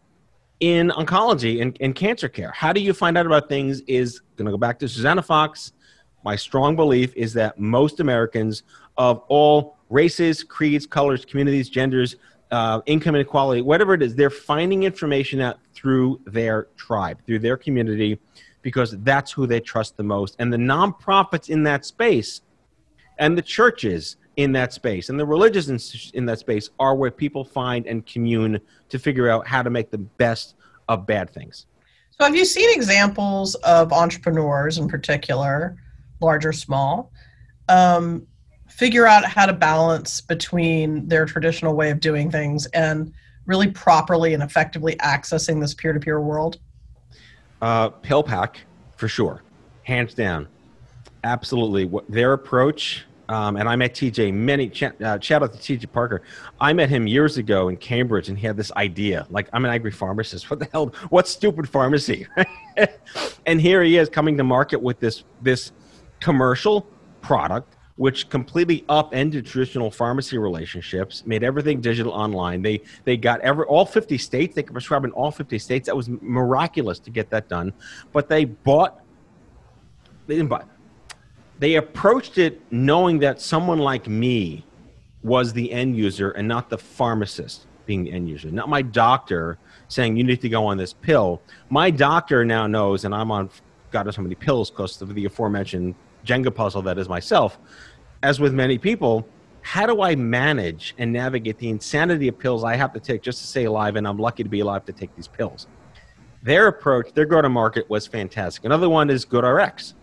in 0.63 0.91
oncology 0.91 1.61
and, 1.61 1.75
and 1.81 1.93
cancer 1.93 2.29
care. 2.29 2.49
How 2.51 2.71
do 2.71 2.79
you 2.79 2.93
find 2.93 3.17
out 3.17 3.25
about 3.25 3.49
things 3.49 3.81
is 3.81 4.21
going 4.37 4.45
to 4.45 4.51
go 4.51 4.57
back 4.57 4.79
to 4.79 4.87
Susannah 4.87 5.21
Fox. 5.21 5.73
My 6.23 6.37
strong 6.37 6.77
belief 6.77 7.13
is 7.17 7.33
that 7.33 7.59
most 7.59 7.99
Americans 7.99 8.63
of 8.95 9.23
all 9.27 9.77
races, 9.89 10.41
creeds, 10.41 10.87
colors, 10.87 11.25
communities, 11.25 11.67
genders, 11.67 12.15
uh, 12.51 12.79
income 12.85 13.13
inequality, 13.13 13.61
whatever 13.61 13.93
it 13.93 14.01
is, 14.01 14.15
they're 14.15 14.29
finding 14.29 14.83
information 14.83 15.41
out 15.41 15.59
through 15.73 16.21
their 16.25 16.67
tribe, 16.77 17.19
through 17.25 17.39
their 17.39 17.57
community, 17.57 18.17
because 18.61 18.97
that's 18.99 19.33
who 19.33 19.45
they 19.45 19.59
trust 19.59 19.97
the 19.97 20.03
most. 20.03 20.37
And 20.39 20.53
the 20.53 20.57
nonprofits 20.57 21.49
in 21.49 21.63
that 21.63 21.83
space 21.83 22.39
and 23.19 23.37
the 23.37 23.41
churches 23.41 24.15
in 24.37 24.51
that 24.53 24.73
space. 24.73 25.09
And 25.09 25.19
the 25.19 25.25
religious 25.25 25.67
in, 25.67 25.79
in 26.17 26.25
that 26.25 26.39
space 26.39 26.69
are 26.79 26.95
where 26.95 27.11
people 27.11 27.43
find 27.43 27.85
and 27.85 28.05
commune 28.05 28.59
to 28.89 28.99
figure 28.99 29.29
out 29.29 29.47
how 29.47 29.61
to 29.61 29.69
make 29.69 29.91
the 29.91 29.97
best 29.97 30.55
of 30.89 31.05
bad 31.05 31.29
things. 31.29 31.67
So 32.11 32.25
have 32.25 32.35
you 32.35 32.45
seen 32.45 32.69
examples 32.75 33.55
of 33.55 33.91
entrepreneurs 33.91 34.77
in 34.77 34.87
particular 34.87 35.77
large 36.21 36.45
or 36.45 36.53
small 36.53 37.11
um, 37.69 38.25
figure 38.69 39.05
out 39.05 39.25
how 39.25 39.45
to 39.45 39.53
balance 39.53 40.21
between 40.21 41.07
their 41.07 41.25
traditional 41.25 41.75
way 41.75 41.91
of 41.91 41.99
doing 41.99 42.31
things 42.31 42.65
and 42.67 43.13
really 43.45 43.69
properly 43.69 44.33
and 44.33 44.41
effectively 44.41 44.95
accessing 44.97 45.59
this 45.59 45.73
peer-to-peer 45.73 46.21
world? 46.21 46.59
Uh, 47.61 47.89
PillPack 47.89 48.57
for 48.95 49.07
sure. 49.07 49.41
Hands 49.83 50.13
down. 50.13 50.47
Absolutely. 51.23 51.85
What 51.85 52.09
their 52.09 52.33
approach 52.33 53.05
um, 53.33 53.57
and 53.57 53.67
I 53.67 53.75
met 53.75 53.95
TJ 53.95 54.31
many. 54.31 54.69
Ch- 54.69 54.83
uh, 54.83 55.19
shout 55.19 55.41
out 55.41 55.53
to 55.53 55.57
TJ 55.77 55.91
Parker. 55.91 56.21
I 56.61 56.71
met 56.71 56.89
him 56.89 57.07
years 57.07 57.37
ago 57.37 57.67
in 57.67 57.77
Cambridge, 57.77 58.29
and 58.29 58.37
he 58.37 58.45
had 58.45 58.55
this 58.55 58.71
idea. 58.73 59.25
Like, 59.31 59.49
I'm 59.51 59.65
an 59.65 59.71
angry 59.71 59.91
pharmacist. 59.91 60.49
What 60.53 60.59
the 60.59 60.67
hell? 60.71 60.93
What 61.09 61.27
stupid 61.27 61.67
pharmacy? 61.67 62.27
and 63.47 63.59
here 63.59 63.81
he 63.81 63.97
is 63.97 64.07
coming 64.07 64.37
to 64.37 64.43
market 64.43 64.79
with 64.79 64.99
this 64.99 65.23
this 65.41 65.71
commercial 66.19 66.87
product, 67.21 67.75
which 67.95 68.29
completely 68.29 68.85
upended 68.87 69.47
traditional 69.47 69.89
pharmacy 69.89 70.37
relationships, 70.37 71.25
made 71.25 71.43
everything 71.43 71.81
digital 71.81 72.11
online. 72.11 72.61
They 72.61 72.81
they 73.03 73.17
got 73.17 73.41
every 73.41 73.65
all 73.65 73.85
50 73.85 74.15
states. 74.19 74.53
They 74.53 74.61
could 74.61 74.73
prescribe 74.73 75.05
in 75.05 75.11
all 75.11 75.31
50 75.31 75.57
states. 75.57 75.87
That 75.87 75.97
was 75.97 76.07
miraculous 76.07 76.99
to 76.99 77.09
get 77.09 77.31
that 77.31 77.49
done. 77.49 77.73
But 78.11 78.29
they 78.29 78.45
bought. 78.45 78.99
They 80.27 80.35
didn't 80.35 80.49
buy 80.49 80.65
they 81.59 81.75
approached 81.75 82.37
it 82.37 82.61
knowing 82.71 83.19
that 83.19 83.39
someone 83.41 83.79
like 83.79 84.07
me 84.07 84.65
was 85.23 85.53
the 85.53 85.71
end 85.71 85.95
user 85.95 86.31
and 86.31 86.47
not 86.47 86.69
the 86.69 86.77
pharmacist 86.77 87.67
being 87.85 88.03
the 88.03 88.11
end 88.11 88.29
user, 88.29 88.49
not 88.51 88.69
my 88.69 88.81
doctor 88.81 89.57
saying 89.87 90.15
you 90.17 90.23
need 90.23 90.41
to 90.41 90.49
go 90.49 90.65
on 90.65 90.77
this 90.77 90.93
pill. 90.93 91.41
My 91.69 91.89
doctor 91.89 92.43
now 92.45 92.67
knows, 92.67 93.05
and 93.05 93.13
I'm 93.13 93.31
on 93.31 93.49
God 93.91 94.05
knows 94.05 94.15
how 94.15 94.23
many 94.23 94.35
pills 94.35 94.71
because 94.71 95.01
of 95.01 95.13
the 95.13 95.25
aforementioned 95.25 95.95
Jenga 96.25 96.53
puzzle 96.53 96.81
that 96.83 96.97
is 96.97 97.07
myself. 97.07 97.59
As 98.23 98.39
with 98.39 98.53
many 98.53 98.77
people, 98.77 99.27
how 99.61 99.85
do 99.85 100.01
I 100.01 100.15
manage 100.15 100.95
and 100.97 101.13
navigate 101.13 101.57
the 101.57 101.69
insanity 101.69 102.27
of 102.27 102.39
pills 102.39 102.63
I 102.63 102.75
have 102.75 102.91
to 102.93 102.99
take 102.99 103.21
just 103.21 103.39
to 103.41 103.47
stay 103.47 103.65
alive? 103.65 103.95
And 103.95 104.07
I'm 104.07 104.17
lucky 104.17 104.43
to 104.43 104.49
be 104.49 104.61
alive 104.61 104.85
to 104.85 104.93
take 104.93 105.15
these 105.15 105.27
pills. 105.27 105.67
Their 106.41 106.67
approach, 106.67 107.13
their 107.13 107.25
go 107.25 107.41
to 107.41 107.49
market 107.49 107.89
was 107.89 108.07
fantastic. 108.07 108.65
Another 108.65 108.89
one 108.89 109.09
is 109.09 109.25
GoodRx 109.25 109.93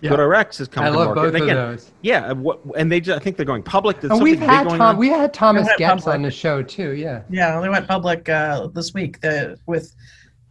yeah. 0.00 0.10
GoodRx 0.10 0.58
has 0.58 0.68
come 0.68 0.84
I 0.84 0.90
to 0.90 0.96
love 0.96 1.14
market. 1.14 1.20
both 1.20 1.34
and 1.34 1.44
again, 1.44 1.56
of 1.56 1.70
those. 1.70 1.92
Yeah, 2.02 2.32
what, 2.32 2.60
and 2.76 2.90
they 2.90 3.00
just, 3.00 3.18
I 3.18 3.22
think 3.22 3.36
they're 3.36 3.46
going 3.46 3.62
public. 3.62 4.00
There's 4.00 4.12
and 4.12 4.22
we've 4.22 4.38
had 4.38 4.68
Tom, 4.68 4.96
we 4.96 5.08
had 5.08 5.32
Thomas 5.32 5.68
Goetz 5.78 6.06
on 6.06 6.22
the 6.22 6.30
show 6.30 6.62
too. 6.62 6.92
Yeah. 6.92 7.22
Yeah, 7.30 7.60
they 7.60 7.68
went 7.68 7.88
public 7.88 8.28
uh, 8.28 8.68
this 8.68 8.92
week. 8.92 9.20
The, 9.20 9.58
with 9.66 9.94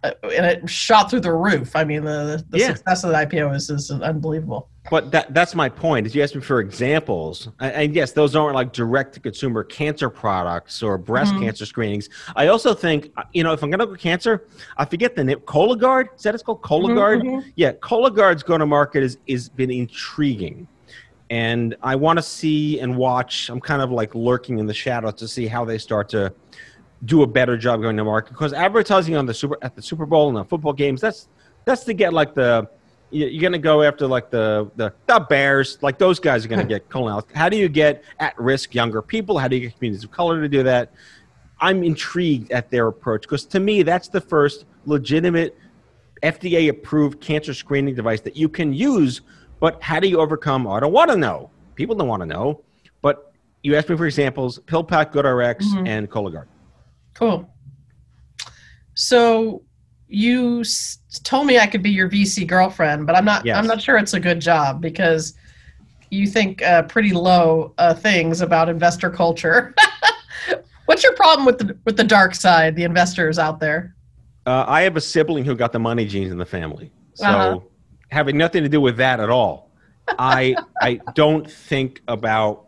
uh, 0.04 0.12
and 0.24 0.46
it 0.46 0.70
shot 0.70 1.10
through 1.10 1.22
the 1.22 1.34
roof. 1.34 1.76
I 1.76 1.84
mean, 1.84 2.04
the 2.04 2.44
the 2.50 2.60
yeah. 2.60 2.74
success 2.74 3.04
of 3.04 3.12
the 3.12 3.18
IPO 3.18 3.56
is 3.56 3.70
is 3.70 3.92
unbelievable. 3.92 4.70
But 4.90 5.12
that 5.12 5.34
that's 5.34 5.56
my 5.56 5.68
point. 5.70 6.06
Is 6.06 6.16
you 6.16 6.22
asked 6.24 6.36
me 6.36 6.42
for 6.42 6.60
examples, 6.60 7.50
and, 7.60 7.74
and 7.74 7.96
yes, 7.96 8.12
those 8.12 8.36
aren't 8.36 8.56
like 8.56 8.72
direct 8.74 9.14
to 9.16 9.20
consumer 9.20 9.64
cancer 9.64 10.10
products 10.10 10.84
or 10.84 10.98
breast 10.98 11.34
Mhm. 11.36 11.40
cancer 11.40 11.66
screenings. 11.66 12.10
I 12.36 12.48
also 12.48 12.74
think 12.74 13.12
uh, 13.18 13.24
you 13.34 13.44
know 13.44 13.54
if 13.54 13.64
I'm 13.64 13.70
going 13.70 13.80
to 13.80 13.88
go 13.88 13.96
cancer, 13.96 14.48
I 14.78 14.86
forget 14.86 15.16
the 15.16 15.24
name. 15.24 15.40
Cologuard 15.40 16.16
is 16.16 16.24
that 16.24 16.34
it's 16.34 16.44
called 16.44 16.62
Cologuard? 16.62 17.22
Mhm, 17.22 17.42
mhm. 17.42 17.44
Yeah, 17.56 17.72
Cologuard's 17.74 18.44
go 18.44 18.58
to 18.58 18.66
market 18.66 19.04
is 19.04 19.18
is 19.28 19.50
been 19.50 19.72
intriguing, 19.72 20.68
and 21.30 21.76
I 21.82 21.96
want 21.96 22.18
to 22.20 22.24
see 22.24 22.80
and 22.80 22.96
watch. 22.96 23.50
I'm 23.50 23.62
kind 23.62 23.82
of 23.82 23.92
like 23.92 24.14
lurking 24.14 24.60
in 24.60 24.66
the 24.68 24.74
shadows 24.74 25.16
to 25.16 25.28
see 25.28 25.48
how 25.48 25.66
they 25.66 25.78
start 25.78 26.10
to 26.10 26.32
do 27.04 27.24
a 27.24 27.28
better 27.28 27.58
job 27.58 27.82
going 27.82 27.98
to 27.98 28.04
market 28.04 28.32
because 28.32 28.54
advertising 28.54 29.16
on 29.16 29.26
the 29.26 29.34
super 29.34 29.58
at 29.62 29.76
the 29.76 29.82
Super 29.82 30.06
Bowl 30.06 30.28
and 30.30 30.38
the 30.38 30.46
football 30.46 30.74
games 30.74 31.02
that's 31.02 31.28
that's 31.66 31.84
to 31.84 31.94
get 31.94 32.14
like 32.14 32.34
the 32.34 32.68
you- 33.16 33.28
you're 33.28 33.42
gonna 33.42 33.58
go 33.58 33.82
after 33.82 34.06
like 34.08 34.30
the 34.30 34.70
the, 34.76 34.94
the 35.08 35.20
Bears 35.30 35.78
like 35.82 35.98
those 35.98 36.20
guys 36.20 36.46
are 36.46 36.48
gonna 36.50 36.64
get 36.76 36.90
colon. 36.90 37.24
How 37.34 37.50
do 37.50 37.58
you 37.58 37.70
get 37.70 38.04
at 38.20 38.38
risk 38.40 38.76
younger 38.76 39.02
people? 39.02 39.38
How 39.38 39.48
do 39.48 39.56
you 39.56 39.62
get 39.68 39.78
communities 39.78 40.04
of 40.04 40.12
color 40.12 40.42
to 40.42 40.50
do 40.50 40.64
that? 40.64 40.92
I'm 41.62 41.84
intrigued 41.84 42.52
at 42.52 42.70
their 42.70 42.88
approach 42.88 43.22
because 43.24 43.46
to 43.46 43.60
me 43.60 43.82
that's 43.84 44.08
the 44.10 44.22
first 44.22 44.66
legitimate 44.86 45.58
FDA 46.24 46.70
approved 46.70 47.22
cancer 47.22 47.54
screening 47.54 47.96
device 47.96 48.22
that 48.22 48.36
you 48.36 48.50
can 48.50 48.74
use. 48.74 49.22
But 49.60 49.82
how 49.82 50.00
do 50.00 50.08
you 50.08 50.20
overcome? 50.20 50.68
I 50.68 50.80
don't 50.82 50.92
want 50.94 51.10
to 51.12 51.18
know. 51.18 51.50
People 51.76 51.96
don't 51.96 52.08
want 52.10 52.22
to 52.22 52.26
know. 52.26 52.62
But 53.02 53.32
you 53.64 53.76
asked 53.76 53.90
me 53.90 53.96
for 53.96 54.06
examples: 54.06 54.60
PillPack, 54.60 55.12
GoodRx, 55.14 55.58
Mhm. 55.62 55.88
and 55.88 56.10
Cologuard. 56.12 56.48
Cool. 57.14 57.50
So 58.94 59.62
you 60.08 60.62
s- 60.62 61.00
told 61.24 61.48
me 61.48 61.58
I 61.60 61.68
could 61.68 61.82
be 61.84 61.90
your 61.92 62.10
VC 62.10 62.46
girlfriend, 62.48 63.06
but 63.08 63.16
I'm 63.16 63.26
not. 63.26 63.46
Yes. 63.46 63.58
I'm 63.58 63.68
not 63.68 63.82
sure 63.82 63.98
it's 63.98 64.14
a 64.14 64.20
good 64.20 64.40
job 64.40 64.82
because 64.82 65.34
you 66.12 66.28
think 66.28 66.62
uh, 66.62 66.84
pretty 66.84 67.12
low 67.12 67.74
uh, 67.78 67.94
things 67.94 68.42
about 68.42 68.70
investor 68.70 69.10
culture. 69.10 69.74
What's 70.86 71.04
your 71.04 71.14
problem 71.16 71.46
with 71.46 71.58
the 71.58 71.78
with 71.86 71.98
the 71.98 72.04
dark 72.04 72.36
side, 72.36 72.76
the 72.76 72.84
investors 72.84 73.40
out 73.40 73.60
there? 73.60 73.96
Uh, 74.46 74.64
I 74.68 74.82
have 74.82 74.96
a 74.96 75.02
sibling 75.02 75.44
who 75.44 75.56
got 75.56 75.72
the 75.72 75.80
money 75.80 76.06
genes 76.06 76.32
in 76.32 76.38
the 76.38 76.46
family, 76.46 76.92
so 77.16 77.26
Uh-huh. 77.26 77.60
having 78.12 78.38
nothing 78.38 78.62
to 78.62 78.70
do 78.70 78.80
with 78.80 78.98
that 78.98 79.20
at 79.20 79.30
all. 79.32 79.72
I 80.20 80.56
I 80.82 81.00
don't 81.16 81.50
think 81.50 82.02
about. 82.08 82.62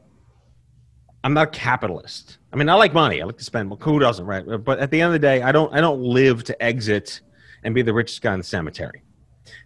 I'm 1.24 1.34
not 1.36 1.48
a 1.50 1.52
capitalist. 1.52 2.38
I 2.52 2.56
mean, 2.56 2.70
I 2.70 2.74
like 2.76 2.94
money. 2.94 3.22
I 3.22 3.26
like 3.26 3.38
to 3.38 3.44
spend. 3.44 3.70
Well, 3.70 3.78
who 3.80 4.00
doesn't, 4.00 4.26
right? 4.26 4.44
But 4.64 4.80
at 4.80 4.90
the 4.92 5.02
end 5.02 5.08
of 5.08 5.14
the 5.14 5.20
day, 5.20 5.44
I 5.44 5.52
don't. 5.52 5.72
I 5.72 5.80
don't 5.82 6.02
live 6.02 6.44
to 6.46 6.64
exit 6.64 7.22
and 7.64 7.74
be 7.74 7.82
the 7.82 7.94
richest 7.94 8.22
guy 8.22 8.34
in 8.34 8.40
the 8.40 8.46
cemetery. 8.46 9.04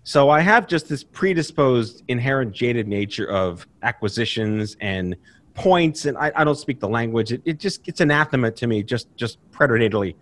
So 0.03 0.29
I 0.29 0.41
have 0.41 0.67
just 0.67 0.89
this 0.89 1.03
predisposed, 1.03 2.03
inherent, 2.07 2.53
jaded 2.53 2.87
nature 2.87 3.25
of 3.29 3.67
acquisitions 3.81 4.77
and 4.79 5.15
points, 5.53 6.05
and 6.05 6.17
I, 6.17 6.31
I 6.35 6.43
don't 6.43 6.57
speak 6.57 6.79
the 6.79 6.89
language. 6.89 7.31
It, 7.31 7.41
it 7.45 7.59
just 7.59 7.87
it's 7.87 7.99
anathema 7.99 8.51
to 8.51 8.67
me, 8.67 8.83
just 8.83 9.15
just 9.15 9.37
predatally. 9.51 10.15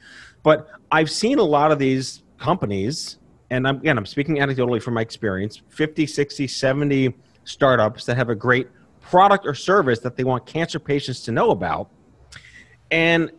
But 0.43 0.69
I've 0.91 1.11
seen 1.11 1.39
a 1.39 1.43
lot 1.43 1.71
of 1.71 1.79
these 1.79 2.23
companies, 2.37 3.19
and 3.49 3.67
I'm, 3.67 3.77
again, 3.77 3.97
I'm 3.97 4.05
speaking 4.05 4.37
anecdotally 4.37 4.81
from 4.81 4.93
my 4.93 5.01
experience 5.01 5.61
50, 5.69 6.05
60, 6.05 6.47
70 6.47 7.13
startups 7.43 8.05
that 8.05 8.15
have 8.15 8.29
a 8.29 8.35
great 8.35 8.67
product 9.01 9.45
or 9.45 9.53
service 9.53 9.99
that 9.99 10.15
they 10.15 10.23
want 10.23 10.45
cancer 10.45 10.79
patients 10.79 11.21
to 11.21 11.31
know 11.31 11.51
about. 11.51 11.89
And 12.91 13.31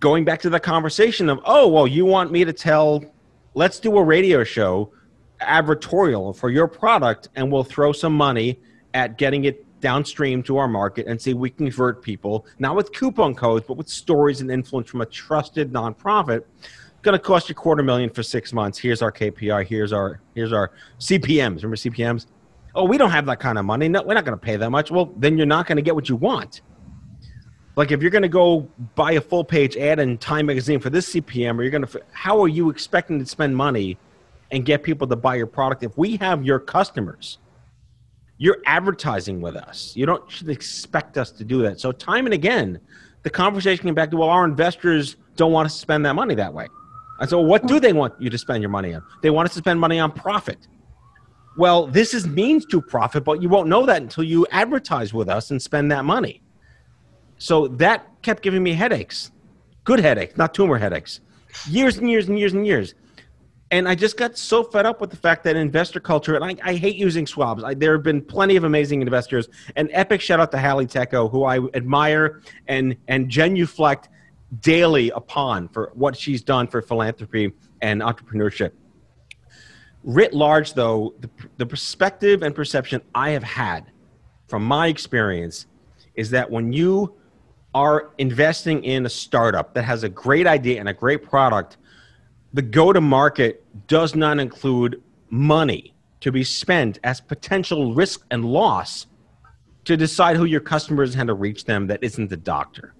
going 0.00 0.24
back 0.24 0.40
to 0.40 0.50
the 0.50 0.60
conversation 0.60 1.28
of, 1.28 1.40
oh, 1.44 1.68
well, 1.68 1.86
you 1.86 2.04
want 2.04 2.30
me 2.30 2.44
to 2.44 2.52
tell, 2.52 3.04
let's 3.58 3.80
do 3.80 3.98
a 3.98 4.02
radio 4.04 4.44
show 4.44 4.92
advertorial 5.40 6.34
for 6.34 6.48
your 6.48 6.68
product, 6.68 7.28
and 7.34 7.50
we'll 7.50 7.64
throw 7.64 7.90
some 7.90 8.12
money 8.12 8.60
at 8.94 9.18
getting 9.18 9.46
it 9.46 9.64
downstream 9.80 10.44
to 10.44 10.56
our 10.58 10.68
market 10.68 11.08
and 11.08 11.20
see 11.20 11.34
we 11.34 11.50
convert 11.50 12.00
people, 12.00 12.46
not 12.60 12.76
with 12.76 12.92
coupon 12.92 13.34
codes, 13.34 13.64
but 13.66 13.76
with 13.76 13.88
stories 13.88 14.40
and 14.40 14.48
influence 14.48 14.88
from 14.88 15.00
a 15.00 15.06
trusted 15.06 15.72
nonprofit. 15.72 16.44
It's 16.60 17.02
Going 17.02 17.18
to 17.18 17.18
cost 17.18 17.48
you 17.48 17.52
a 17.52 17.56
quarter 17.56 17.82
million 17.82 18.10
for 18.10 18.22
six 18.22 18.52
months. 18.52 18.78
Here's 18.78 19.02
our 19.02 19.10
KPI. 19.10 19.66
Here's 19.66 19.92
our 19.92 20.20
here's 20.36 20.52
our 20.52 20.70
CPMS. 21.00 21.56
Remember 21.56 21.76
CPMS? 21.76 22.26
Oh, 22.76 22.84
we 22.84 22.96
don't 22.96 23.10
have 23.10 23.26
that 23.26 23.40
kind 23.40 23.58
of 23.58 23.64
money. 23.64 23.88
No, 23.88 24.02
we're 24.02 24.14
not 24.14 24.24
going 24.24 24.38
to 24.38 24.44
pay 24.44 24.54
that 24.54 24.70
much. 24.70 24.92
Well, 24.92 25.12
then 25.16 25.36
you're 25.36 25.46
not 25.46 25.66
going 25.66 25.76
to 25.76 25.82
get 25.82 25.96
what 25.96 26.08
you 26.08 26.14
want. 26.14 26.60
Like 27.78 27.92
if 27.92 28.02
you're 28.02 28.10
going 28.10 28.22
to 28.22 28.28
go 28.28 28.68
buy 28.96 29.12
a 29.12 29.20
full 29.20 29.44
page 29.44 29.76
ad 29.76 30.00
in 30.00 30.18
Time 30.18 30.46
Magazine 30.46 30.80
for 30.80 30.90
this 30.90 31.14
CPM, 31.14 31.56
or 31.56 31.62
you're 31.62 31.70
going 31.70 31.86
to, 31.86 32.02
how 32.10 32.42
are 32.42 32.48
you 32.48 32.70
expecting 32.70 33.20
to 33.20 33.24
spend 33.24 33.54
money 33.56 33.96
and 34.50 34.64
get 34.64 34.82
people 34.82 35.06
to 35.06 35.14
buy 35.14 35.36
your 35.36 35.46
product 35.46 35.84
if 35.84 35.96
we 35.96 36.16
have 36.16 36.44
your 36.44 36.58
customers? 36.58 37.38
You're 38.36 38.58
advertising 38.66 39.40
with 39.40 39.54
us. 39.54 39.92
You 39.94 40.06
don't 40.06 40.28
should 40.28 40.48
expect 40.48 41.16
us 41.16 41.30
to 41.30 41.44
do 41.44 41.62
that. 41.62 41.78
So 41.78 41.92
time 41.92 42.26
and 42.26 42.34
again, 42.34 42.80
the 43.22 43.30
conversation 43.30 43.84
came 43.84 43.94
back 43.94 44.10
to, 44.10 44.16
well, 44.16 44.28
our 44.28 44.44
investors 44.44 45.14
don't 45.36 45.52
want 45.52 45.66
us 45.66 45.74
to 45.74 45.80
spend 45.80 46.04
that 46.04 46.16
money 46.16 46.34
that 46.34 46.52
way. 46.52 46.66
And 47.20 47.30
so 47.30 47.38
what 47.40 47.68
do 47.68 47.78
they 47.78 47.92
want 47.92 48.20
you 48.20 48.28
to 48.28 48.38
spend 48.38 48.60
your 48.60 48.70
money 48.70 48.92
on? 48.92 49.04
They 49.22 49.30
want 49.30 49.50
us 49.50 49.54
to 49.54 49.60
spend 49.60 49.78
money 49.78 50.00
on 50.00 50.10
profit. 50.10 50.66
Well, 51.56 51.86
this 51.86 52.12
is 52.12 52.26
means 52.26 52.66
to 52.66 52.82
profit, 52.82 53.22
but 53.22 53.40
you 53.40 53.48
won't 53.48 53.68
know 53.68 53.86
that 53.86 54.02
until 54.02 54.24
you 54.24 54.48
advertise 54.50 55.14
with 55.14 55.28
us 55.28 55.52
and 55.52 55.62
spend 55.62 55.92
that 55.92 56.04
money. 56.04 56.42
So 57.38 57.68
that 57.68 58.06
kept 58.22 58.42
giving 58.42 58.62
me 58.62 58.74
headaches. 58.74 59.30
Good 59.84 60.00
headaches, 60.00 60.36
not 60.36 60.54
tumor 60.54 60.76
headaches. 60.76 61.20
Years 61.68 61.96
and 61.96 62.10
years 62.10 62.28
and 62.28 62.38
years 62.38 62.52
and 62.52 62.66
years. 62.66 62.94
And 63.70 63.86
I 63.86 63.94
just 63.94 64.16
got 64.16 64.38
so 64.38 64.62
fed 64.62 64.86
up 64.86 65.00
with 65.00 65.10
the 65.10 65.16
fact 65.16 65.44
that 65.44 65.54
investor 65.54 66.00
culture, 66.00 66.34
and 66.34 66.44
I, 66.44 66.56
I 66.62 66.74
hate 66.74 66.96
using 66.96 67.26
swabs. 67.26 67.62
I, 67.62 67.74
there 67.74 67.92
have 67.92 68.02
been 68.02 68.22
plenty 68.22 68.56
of 68.56 68.64
amazing 68.64 69.02
investors. 69.02 69.48
An 69.76 69.88
epic 69.92 70.20
shout 70.20 70.40
out 70.40 70.50
to 70.52 70.58
Halle 70.58 70.86
Tecco, 70.86 71.30
who 71.30 71.44
I 71.44 71.58
admire 71.74 72.40
and, 72.66 72.96
and 73.08 73.28
genuflect 73.28 74.08
daily 74.60 75.10
upon 75.10 75.68
for 75.68 75.90
what 75.94 76.16
she's 76.16 76.40
done 76.42 76.66
for 76.66 76.80
philanthropy 76.80 77.52
and 77.82 78.00
entrepreneurship. 78.00 78.72
Writ 80.02 80.32
large, 80.32 80.72
though, 80.72 81.14
the, 81.20 81.28
the 81.58 81.66
perspective 81.66 82.42
and 82.42 82.54
perception 82.54 83.02
I 83.14 83.30
have 83.30 83.42
had 83.42 83.90
from 84.46 84.64
my 84.64 84.86
experience 84.86 85.66
is 86.14 86.30
that 86.30 86.50
when 86.50 86.72
you 86.72 87.17
are 87.78 88.10
investing 88.18 88.82
in 88.82 89.06
a 89.06 89.08
startup 89.08 89.72
that 89.72 89.84
has 89.84 90.02
a 90.02 90.08
great 90.08 90.48
idea 90.48 90.80
and 90.80 90.88
a 90.88 90.92
great 90.92 91.22
product, 91.22 91.76
the 92.52 92.60
go 92.60 92.92
to 92.92 93.00
market 93.00 93.64
does 93.86 94.16
not 94.16 94.40
include 94.40 95.00
money 95.30 95.94
to 96.18 96.32
be 96.32 96.42
spent 96.42 96.98
as 97.04 97.20
potential 97.20 97.94
risk 97.94 98.26
and 98.32 98.44
loss 98.44 99.06
to 99.84 99.96
decide 99.96 100.34
who 100.36 100.44
your 100.44 100.60
customers 100.60 101.10
and 101.10 101.18
how 101.18 101.26
to 101.26 101.34
reach 101.34 101.66
them 101.66 101.86
that 101.86 102.02
isn't 102.02 102.28
the 102.28 102.36
doctor. 102.36 102.94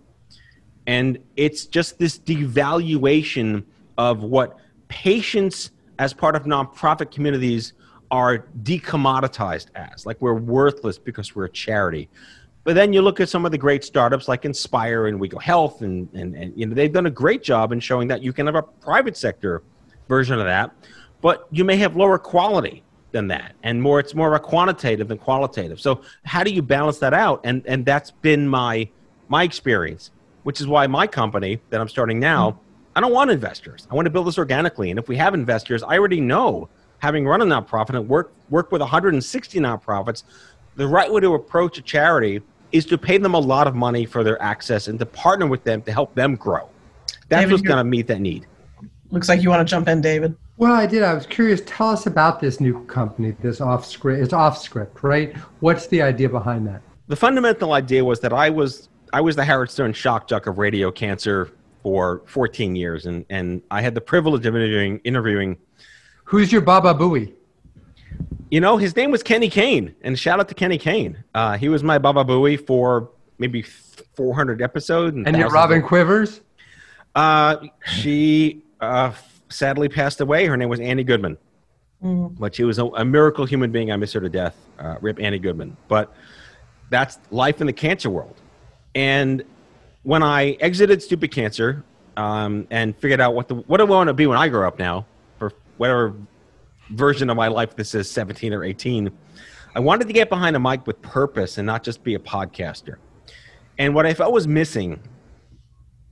And 0.87 1.19
it's 1.35 1.67
just 1.67 1.99
this 1.99 2.17
devaluation 2.17 3.65
of 3.97 4.23
what 4.23 4.59
patients 4.87 5.73
as 5.99 6.15
part 6.15 6.37
of 6.37 6.45
nonprofit 6.45 7.11
communities 7.11 7.73
are 8.13 8.47
decommoditized 8.63 9.71
as. 9.75 10.07
Like 10.07 10.21
we're 10.21 10.35
worthless 10.35 10.99
because 10.99 11.35
we're 11.35 11.47
a 11.47 11.51
charity. 11.51 12.09
But 12.69 12.75
then 12.75 12.93
you 12.93 13.01
look 13.01 13.19
at 13.19 13.31
some 13.31 13.47
of 13.47 13.51
the 13.51 13.57
great 13.57 13.83
startups 13.83 14.29
like 14.29 14.45
Inspire 14.45 15.07
and 15.07 15.19
WEGO 15.19 15.41
Health, 15.41 15.81
and, 15.81 16.07
and, 16.13 16.35
and 16.35 16.53
you 16.55 16.67
know 16.67 16.75
they've 16.75 16.93
done 16.93 17.07
a 17.07 17.11
great 17.11 17.43
job 17.43 17.73
in 17.73 17.81
showing 17.81 18.09
that 18.09 18.23
you 18.23 18.31
can 18.31 18.45
have 18.45 18.57
a 18.57 18.63
private 18.63 19.17
sector 19.17 19.63
version 20.07 20.39
of 20.39 20.45
that, 20.45 20.71
but 21.23 21.49
you 21.51 21.65
may 21.65 21.79
have 21.79 21.97
lower 21.97 22.19
quality 22.19 22.83
than 23.11 23.27
that, 23.29 23.55
and 23.63 23.81
more 23.81 24.01
it's 24.01 24.15
more 24.15 24.29
of 24.29 24.35
a 24.35 24.45
quantitative 24.45 25.09
than 25.09 25.17
qualitative. 25.17 25.81
So 25.81 26.03
how 26.25 26.45
do 26.45 26.51
you 26.51 26.61
balance 26.61 26.99
that 26.99 27.15
out? 27.15 27.41
And 27.43 27.67
and 27.67 27.87
that's 27.87 28.11
been 28.11 28.47
my 28.47 28.87
my 29.29 29.45
experience, 29.45 30.11
which 30.43 30.61
is 30.61 30.67
why 30.67 30.87
my 30.87 31.07
company 31.07 31.63
that 31.71 31.81
I'm 31.81 31.89
starting 31.89 32.21
now, 32.21 32.51
mm-hmm. 32.51 32.61
I 32.97 33.01
don't 33.01 33.15
want 33.15 33.31
investors. 33.31 33.89
I 33.91 33.95
want 33.95 34.05
to 34.05 34.11
build 34.11 34.27
this 34.27 34.37
organically, 34.37 34.91
and 34.91 34.99
if 34.99 35.09
we 35.09 35.17
have 35.17 35.33
investors, 35.33 35.83
I 35.83 35.97
already 35.97 36.21
know, 36.21 36.69
having 36.99 37.27
run 37.27 37.41
a 37.41 37.47
nonprofit 37.47 37.97
and 37.97 38.07
work 38.07 38.35
work 38.51 38.71
with 38.71 38.83
160 38.83 39.59
nonprofits, 39.59 40.25
the 40.77 40.87
right 40.87 41.11
way 41.11 41.23
to 41.23 41.33
approach 41.33 41.79
a 41.79 41.83
charity 41.83 42.43
is 42.73 42.87
to 42.87 42.99
pay 42.99 43.19
them 43.19 43.35
a 43.35 43.39
lot 43.39 43.67
of 43.67 43.75
money 43.75 44.05
for 44.05 44.23
their 44.23 44.41
access 44.43 44.89
and 44.89 44.99
to 44.99 45.07
partner 45.07 45.47
with 45.47 45.65
them 45.65 45.83
to 45.83 45.93
help 45.93 46.15
them 46.15 46.37
grow. 46.37 46.69
That's 47.29 47.43
David, 47.43 47.53
what's 47.53 47.63
going 47.63 47.79
to 47.79 47.85
meet 47.85 48.07
that 48.09 48.21
need. 48.21 48.47
Looks 49.11 49.29
like 49.29 49.43
you 49.43 49.51
want 49.51 49.67
to 49.67 49.71
jump 49.71 49.89
in, 49.89 50.01
David. 50.01 50.37
Well, 50.59 50.73
I 50.73 50.87
did. 50.87 51.03
I 51.03 51.15
was 51.15 51.25
curious. 51.25 51.63
Tell 51.67 51.89
us 51.89 52.07
about 52.07 52.41
this 52.41 52.61
new 52.61 52.85
company, 52.87 53.31
this 53.43 53.61
off 53.61 53.87
script. 53.87 54.23
It's 54.23 54.33
off 54.33 54.59
script, 54.59 55.03
right? 55.03 55.35
What's 55.61 55.87
the 55.87 56.03
idea 56.03 56.29
behind 56.29 56.67
that? 56.67 56.83
The 57.07 57.17
fundamental 57.17 57.73
idea 57.73 58.05
was 58.05 58.21
that 58.21 58.33
I 58.33 58.51
was 58.51 58.89
I 59.13 59.21
was 59.21 59.37
the 59.37 59.45
Howard 59.45 59.71
Stern 59.71 59.93
shock 59.93 60.27
jock 60.27 60.47
of 60.47 60.59
radio 60.59 60.91
cancer 60.91 61.51
for 61.83 62.23
14 62.27 62.77
years, 62.77 63.07
and 63.07 63.25
and 63.31 63.63
I 63.71 63.81
had 63.81 63.95
the 63.95 64.01
privilege 64.01 64.45
of 64.47 64.57
interviewing 64.57 65.01
interviewing. 65.05 65.57
Who's 66.25 66.53
your 66.53 66.61
Baba 66.61 66.93
Booey? 66.93 67.33
You 68.51 68.61
know, 68.61 68.77
his 68.77 68.97
name 68.97 69.11
was 69.11 69.23
Kenny 69.23 69.51
Kane, 69.51 69.95
and 70.03 70.19
shout 70.19 70.41
out 70.41 70.49
to 70.49 70.55
Kenny 70.55 70.79
Kane. 70.79 71.23
Uh, 71.35 71.59
he 71.59 71.69
was 71.69 71.83
my 71.83 71.99
Baba 71.99 72.25
Booey 72.25 72.65
for 72.67 73.11
maybe 73.39 73.63
400 73.63 74.63
episodes. 74.63 75.17
And 75.17 75.27
your 75.27 75.35
thousands 75.35 75.53
Robin 75.53 75.83
Quivers? 75.83 76.41
Uh, 77.15 77.57
she 77.87 78.63
uh, 78.81 79.13
sadly 79.49 79.89
passed 79.89 80.21
away. 80.21 80.47
Her 80.47 80.57
name 80.57 80.69
was 80.69 80.81
Annie 80.81 81.05
Goodman. 81.05 81.39
Mm. 82.03 82.39
but 82.39 82.55
she 82.55 82.63
was 82.63 82.79
a, 82.79 82.85
a 82.85 83.05
miracle 83.05 83.45
human 83.45 83.73
being. 83.73 83.91
I 83.91 83.97
miss 83.97 84.13
her 84.13 84.21
to 84.21 84.29
death. 84.29 84.57
Uh, 84.79 84.97
rip 85.01 85.21
Annie 85.21 85.41
Goodman. 85.41 85.77
But 85.89 86.15
that's 86.91 87.19
life 87.33 87.61
in 87.61 87.67
the 87.67 87.73
cancer 87.73 88.09
world. 88.09 88.37
And 88.95 89.43
when 90.05 90.23
I 90.23 90.53
exited 90.61 91.03
stupid 91.03 91.33
cancer 91.33 91.83
um, 92.17 92.69
and 92.71 92.97
figured 92.97 93.21
out 93.21 93.35
what 93.35 93.49
the 93.49 93.57
what 93.57 93.79
do 93.79 93.85
I 93.85 93.87
want 93.87 94.09
to 94.09 94.15
be 94.15 94.29
when 94.29 94.39
I 94.39 94.49
grow 94.49 94.67
up 94.67 94.79
now, 94.79 95.07
for 95.41 95.53
whatever 95.77 96.15
version 96.91 97.31
of 97.31 97.37
my 97.37 97.49
life 97.49 97.77
this 97.77 97.95
is, 97.95 98.11
17 98.11 98.53
or 98.53 98.65
18, 98.65 99.11
I 99.75 99.81
wanted 99.81 100.07
to 100.07 100.13
get 100.13 100.29
behind 100.29 100.57
a 100.57 100.61
mic 100.61 100.87
with 100.87 101.01
purpose 101.03 101.59
and 101.59 101.67
not 101.67 101.83
just 101.83 102.03
be 102.03 102.15
a 102.15 102.19
podcaster. 102.19 102.97
And 103.79 103.95
what 103.95 104.07
I 104.07 104.15
felt 104.15 104.33
was 104.33 104.49
missing, 104.49 105.01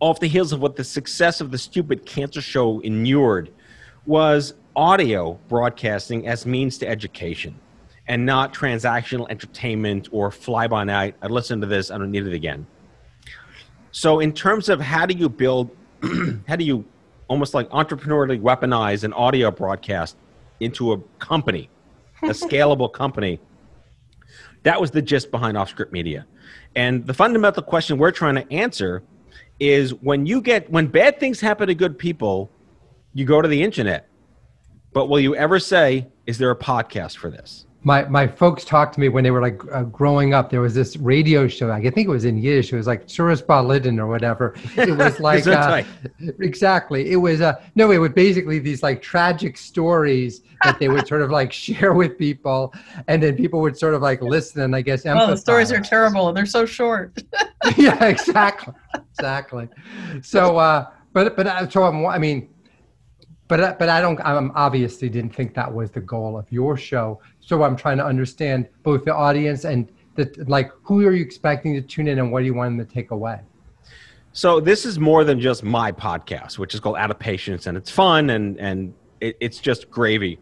off 0.00 0.20
the 0.20 0.28
heels 0.28 0.52
of 0.52 0.60
what 0.60 0.76
the 0.76 0.84
success 0.84 1.40
of 1.40 1.50
the 1.50 1.58
stupid 1.58 2.06
cancer 2.06 2.40
show 2.40 2.80
inured, 2.80 3.50
was 4.04 4.54
audio 4.76 5.38
broadcasting 5.48 6.28
as 6.28 6.46
means 6.46 6.78
to 6.78 6.88
education 6.88 7.58
and 8.08 8.24
not 8.24 8.54
transactional 8.54 9.28
entertainment 9.30 10.08
or 10.12 10.30
fly 10.30 10.68
by 10.68 10.84
night. 10.84 11.16
I 11.22 11.26
listened 11.26 11.62
to 11.62 11.66
this, 11.66 11.90
I 11.90 11.98
don't 11.98 12.10
need 12.10 12.26
it 12.26 12.34
again. 12.34 12.66
So, 13.90 14.20
in 14.20 14.32
terms 14.32 14.68
of 14.68 14.80
how 14.80 15.06
do 15.06 15.14
you 15.16 15.28
build, 15.28 15.70
how 16.46 16.56
do 16.56 16.64
you 16.64 16.84
almost 17.28 17.54
like 17.54 17.68
entrepreneurially 17.70 18.40
weaponize 18.40 19.02
an 19.02 19.12
audio 19.14 19.50
broadcast 19.50 20.16
into 20.60 20.92
a 20.92 20.98
company, 21.18 21.70
a 22.22 22.28
scalable 22.28 22.92
company? 22.92 23.40
That 24.62 24.80
was 24.80 24.90
the 24.90 25.02
gist 25.02 25.30
behind 25.30 25.56
Off 25.56 25.70
Script 25.70 25.92
Media. 25.92 26.26
And 26.74 27.06
the 27.06 27.14
fundamental 27.14 27.62
question 27.62 27.98
we're 27.98 28.10
trying 28.10 28.34
to 28.34 28.52
answer 28.52 29.02
is 29.58 29.94
when 29.94 30.26
you 30.26 30.40
get, 30.40 30.70
when 30.70 30.86
bad 30.86 31.18
things 31.20 31.40
happen 31.40 31.68
to 31.68 31.74
good 31.74 31.98
people, 31.98 32.50
you 33.14 33.24
go 33.24 33.40
to 33.40 33.48
the 33.48 33.62
internet. 33.62 34.08
But 34.92 35.08
will 35.08 35.20
you 35.20 35.34
ever 35.36 35.58
say, 35.58 36.06
is 36.26 36.38
there 36.38 36.50
a 36.50 36.56
podcast 36.56 37.16
for 37.16 37.30
this? 37.30 37.66
My 37.86 38.02
my 38.08 38.26
folks 38.26 38.64
talked 38.64 38.94
to 38.94 39.00
me 39.00 39.08
when 39.08 39.22
they 39.22 39.30
were 39.30 39.40
like 39.40 39.60
uh, 39.72 39.84
growing 39.84 40.34
up. 40.34 40.50
There 40.50 40.60
was 40.60 40.74
this 40.74 40.96
radio 40.96 41.46
show. 41.46 41.70
I 41.70 41.80
think 41.80 42.08
it 42.08 42.08
was 42.08 42.24
in 42.24 42.36
Yiddish. 42.36 42.72
It 42.72 42.76
was 42.76 42.88
like 42.88 43.06
Suras 43.06 43.40
Balidin 43.40 44.00
or 44.00 44.08
whatever. 44.08 44.56
It 44.76 44.96
was 44.96 45.20
like 45.30 45.46
uh, 45.46 45.84
exactly. 46.40 47.12
It 47.12 47.16
was 47.16 47.40
uh, 47.40 47.62
no. 47.76 47.92
It 47.92 47.98
was 47.98 48.10
basically 48.10 48.58
these 48.58 48.82
like 48.82 49.02
tragic 49.02 49.56
stories 49.56 50.42
that 50.64 50.80
they 50.80 50.88
would 50.88 51.06
sort 51.06 51.22
of 51.22 51.30
like 51.30 51.52
share 51.64 51.94
with 51.94 52.18
people, 52.18 52.74
and 53.06 53.22
then 53.22 53.36
people 53.36 53.60
would 53.60 53.78
sort 53.78 53.94
of 53.94 54.02
like 54.02 54.20
listen 54.20 54.62
and 54.62 54.74
I 54.74 54.80
guess 54.80 55.04
empathize. 55.04 55.16
Well, 55.18 55.26
the 55.28 55.36
stories 55.36 55.70
are 55.70 55.80
terrible 55.80 56.26
and 56.26 56.36
they're 56.36 56.44
so 56.44 56.66
short. 56.66 57.22
yeah, 57.76 58.04
exactly, 58.04 58.74
exactly. 59.12 59.68
So, 60.22 60.56
uh, 60.56 60.90
but 61.12 61.36
but 61.36 61.46
uh, 61.46 61.70
so 61.70 61.84
I'm, 61.84 62.04
I 62.04 62.18
mean 62.18 62.48
but 63.48 63.78
but 63.78 63.88
I 63.88 64.00
don't. 64.00 64.20
I'm 64.24 64.50
obviously 64.54 65.08
didn't 65.08 65.34
think 65.34 65.54
that 65.54 65.72
was 65.72 65.90
the 65.90 66.00
goal 66.00 66.36
of 66.36 66.50
your 66.50 66.76
show. 66.76 67.20
So 67.46 67.62
I'm 67.62 67.76
trying 67.76 67.96
to 67.98 68.04
understand 68.04 68.66
both 68.82 69.04
the 69.04 69.14
audience 69.14 69.64
and 69.64 69.88
the 70.16 70.28
like. 70.48 70.72
Who 70.82 71.06
are 71.06 71.12
you 71.12 71.22
expecting 71.22 71.74
to 71.74 71.80
tune 71.80 72.08
in, 72.08 72.18
and 72.18 72.32
what 72.32 72.40
do 72.40 72.46
you 72.46 72.54
want 72.54 72.76
them 72.76 72.84
to 72.84 72.92
take 72.92 73.12
away? 73.12 73.38
So 74.32 74.58
this 74.58 74.84
is 74.84 74.98
more 74.98 75.22
than 75.22 75.40
just 75.40 75.62
my 75.62 75.92
podcast, 75.92 76.58
which 76.58 76.74
is 76.74 76.80
called 76.80 76.96
Out 76.96 77.12
of 77.12 77.20
Patience, 77.20 77.68
and 77.68 77.78
it's 77.78 77.88
fun 77.88 78.30
and 78.30 78.58
and 78.58 78.92
it, 79.20 79.36
it's 79.38 79.60
just 79.60 79.88
gravy. 79.92 80.40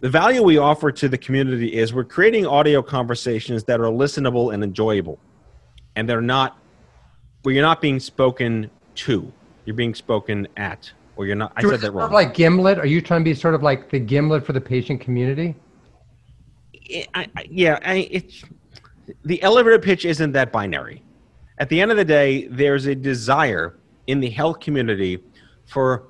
The 0.00 0.10
value 0.10 0.42
we 0.42 0.58
offer 0.58 0.90
to 0.90 1.08
the 1.08 1.16
community 1.16 1.72
is 1.72 1.94
we're 1.94 2.02
creating 2.02 2.46
audio 2.46 2.82
conversations 2.82 3.62
that 3.64 3.80
are 3.80 3.84
listenable 3.84 4.52
and 4.52 4.64
enjoyable, 4.64 5.20
and 5.94 6.08
they're 6.08 6.20
not 6.20 6.58
where 7.44 7.54
you're 7.54 7.62
not 7.62 7.80
being 7.80 8.00
spoken 8.00 8.68
to, 8.96 9.32
you're 9.66 9.76
being 9.76 9.94
spoken 9.94 10.48
at 10.56 10.90
or 11.14 11.26
you're 11.26 11.36
not. 11.36 11.52
I 11.54 11.62
said 11.62 11.80
that 11.80 11.92
wrong. 11.92 12.10
like 12.10 12.34
Gimlet. 12.34 12.80
Are 12.80 12.86
you 12.86 13.00
trying 13.00 13.20
to 13.20 13.24
be 13.24 13.34
sort 13.34 13.54
of 13.54 13.62
like 13.62 13.88
the 13.88 14.00
Gimlet 14.00 14.44
for 14.44 14.52
the 14.52 14.60
patient 14.60 15.00
community? 15.00 15.54
I, 16.90 17.28
I, 17.36 17.46
yeah, 17.50 17.78
I, 17.84 18.08
it's 18.10 18.44
the 19.24 19.42
elevator 19.42 19.78
pitch 19.78 20.04
isn't 20.04 20.32
that 20.32 20.52
binary. 20.52 21.02
At 21.58 21.68
the 21.68 21.80
end 21.80 21.90
of 21.90 21.96
the 21.96 22.04
day, 22.04 22.46
there's 22.48 22.86
a 22.86 22.94
desire 22.94 23.78
in 24.06 24.20
the 24.20 24.30
health 24.30 24.60
community 24.60 25.22
for 25.66 26.08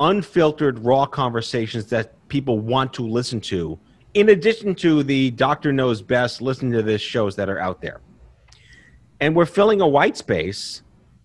unfiltered, 0.00 0.78
raw 0.80 1.06
conversations 1.06 1.86
that 1.86 2.14
people 2.28 2.58
want 2.58 2.92
to 2.94 3.02
listen 3.02 3.40
to. 3.42 3.78
In 4.14 4.30
addition 4.30 4.74
to 4.76 5.02
the 5.02 5.30
doctor 5.32 5.72
knows 5.72 6.02
best, 6.02 6.40
listen 6.40 6.70
to 6.72 6.82
this 6.82 7.00
shows 7.00 7.36
that 7.36 7.48
are 7.48 7.60
out 7.60 7.80
there, 7.80 8.00
and 9.20 9.36
we're 9.36 9.46
filling 9.46 9.80
a 9.80 9.86
white 9.86 10.16
space 10.16 10.82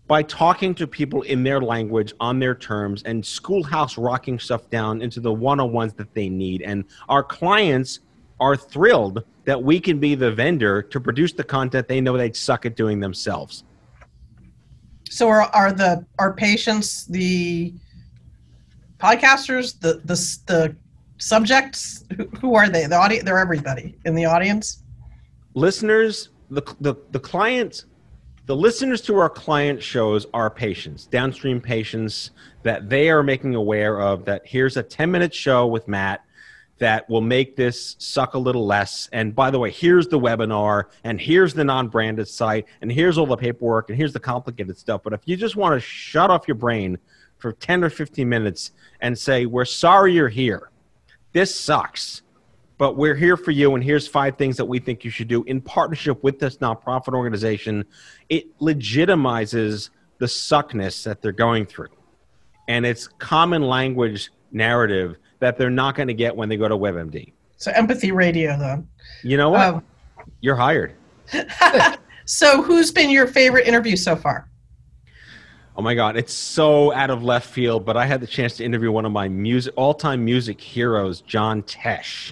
by 0.08 0.22
talking 0.22 0.76
to 0.76 0.86
people 0.86 1.24
in 1.24 1.42
their 1.44 1.60
language 1.60 2.14
on 2.20 2.38
their 2.38 2.54
terms 2.54 3.02
and 3.04 3.26
schoolhouse 3.26 3.98
rocking 3.98 4.38
stuff 4.38 4.70
down 4.70 5.02
into 5.02 5.20
the 5.20 5.34
one-on-ones 5.34 5.94
that 5.94 6.14
they 6.14 6.30
need 6.30 6.62
and 6.62 6.86
our 7.10 7.24
clients 7.24 8.02
are 8.40 8.56
thrilled 8.56 9.24
that 9.46 9.62
we 9.62 9.80
can 9.80 10.00
be 10.00 10.16
the 10.16 10.32
vendor 10.32 10.82
to 10.82 11.00
produce 11.00 11.34
the 11.34 11.44
content 11.44 11.88
they 11.88 12.02
know 12.02 12.18
they'd 12.18 12.36
suck 12.36 12.66
at 12.66 12.76
doing 12.76 13.00
themselves. 13.00 13.64
So 15.10 15.30
are, 15.30 15.44
are 15.44 15.72
the 15.72 16.06
are 16.20 16.34
patients 16.34 17.06
the 17.06 17.74
podcasters 18.98 19.80
the 19.80 20.02
the, 20.04 20.16
the 20.48 20.76
subjects 21.18 22.04
who, 22.18 22.26
who 22.40 22.56
are 22.56 22.70
they? 22.70 22.88
The 22.88 22.96
audience 22.96 23.24
they're 23.24 23.40
everybody 23.40 23.96
in 24.06 24.16
the 24.16 24.26
audience? 24.26 24.84
Listeners 25.54 26.30
the 26.50 26.62
the, 26.82 26.96
the 27.12 27.20
clients 27.20 27.86
the 28.46 28.56
listeners 28.56 29.02
to 29.02 29.18
our 29.18 29.30
client 29.30 29.82
shows 29.82 30.28
are 30.32 30.52
patients, 30.52 31.08
downstream 31.08 31.60
patients 31.60 32.30
that 32.62 32.90
they 32.90 33.10
are 33.10 33.24
making 33.24 33.56
aware 33.56 34.00
of 34.00 34.24
that 34.26 34.44
here's 34.46 34.78
a 34.78 34.84
10 34.84 35.10
minute 35.10 35.34
show 35.34 35.66
with 35.66 35.88
Matt 35.88 36.24
that 36.78 37.10
will 37.10 37.22
make 37.22 37.56
this 37.56 37.96
suck 38.00 38.34
a 38.34 38.38
little 38.38 38.66
less. 38.66 39.08
And 39.14 39.34
by 39.34 39.50
the 39.50 39.60
way, 39.60 39.72
here's 39.72 40.08
the 40.08 40.20
webinar, 40.20 40.86
and 41.04 41.20
here's 41.20 41.54
the 41.54 41.64
non 41.64 41.88
branded 41.88 42.28
site, 42.28 42.66
and 42.82 42.92
here's 42.92 43.18
all 43.18 43.26
the 43.26 43.38
paperwork, 43.38 43.90
and 43.90 43.98
here's 43.98 44.14
the 44.14 44.20
complicated 44.20 44.78
stuff. 44.78 45.02
But 45.04 45.14
if 45.14 45.22
you 45.26 45.38
just 45.38 45.56
want 45.56 45.74
to 45.74 45.80
shut 45.80 46.30
off 46.30 46.48
your 46.48 46.56
brain 46.56 46.98
for 47.38 47.54
10 47.54 47.84
or 47.84 47.90
15 47.90 48.28
minutes 48.28 48.72
and 49.02 49.18
say, 49.18 49.46
We're 49.46 49.66
sorry 49.66 50.14
you're 50.14 50.30
here, 50.30 50.70
this 51.34 51.58
sucks 51.58 52.22
but 52.78 52.98
we're 52.98 53.16
here 53.16 53.38
for 53.38 53.52
you 53.52 53.74
and 53.76 53.84
here's 53.84 54.08
five 54.08 54.38
things 54.38 54.58
that 54.58 54.66
we 54.66 54.80
think 54.80 55.04
you 55.04 55.12
should 55.12 55.28
do 55.28 55.44
in 55.44 55.62
partnership 55.62 56.22
with 56.24 56.40
this 56.40 56.58
nonprofit 56.58 57.14
organization 57.14 57.86
it 58.30 58.58
legitimizes 58.60 59.90
the 60.18 60.28
suckness 60.28 61.04
that 61.04 61.22
they're 61.22 61.32
going 61.32 61.66
through 61.66 61.90
and 62.68 62.86
it's 62.86 63.08
common 63.08 63.62
language 63.62 64.32
narrative 64.52 65.18
that 65.40 65.58
they're 65.58 65.70
not 65.70 65.96
going 65.96 66.08
to 66.08 66.14
get 66.14 66.36
when 66.36 66.50
they 66.50 66.58
go 66.58 66.68
to 66.68 66.78
webmd 66.78 67.32
so 67.58 67.72
empathy 67.72 68.12
radio 68.12 68.58
though 68.58 68.84
you 69.24 69.38
know 69.38 69.50
what 69.50 69.76
um, 69.76 69.84
you're 70.42 70.56
hired 70.56 70.96
so 72.26 72.62
who's 72.62 72.92
been 72.92 73.10
your 73.10 73.28
favorite 73.28 73.68
interview 73.68 73.96
so 73.96 74.16
far 74.16 74.50
Oh 75.78 75.82
my 75.82 75.94
God, 75.94 76.16
it's 76.16 76.32
so 76.32 76.94
out 76.94 77.10
of 77.10 77.22
left 77.22 77.50
field, 77.50 77.84
but 77.84 77.98
I 77.98 78.06
had 78.06 78.22
the 78.22 78.28
chance 78.28 78.56
to 78.56 78.64
interview 78.64 78.94
one 78.94 79.06
of 79.06 79.12
my 79.12 79.28
music 79.28 79.74
all-time 79.76 80.24
music 80.24 80.62
heroes, 80.62 81.20
John 81.20 81.64
Tesh 81.64 82.32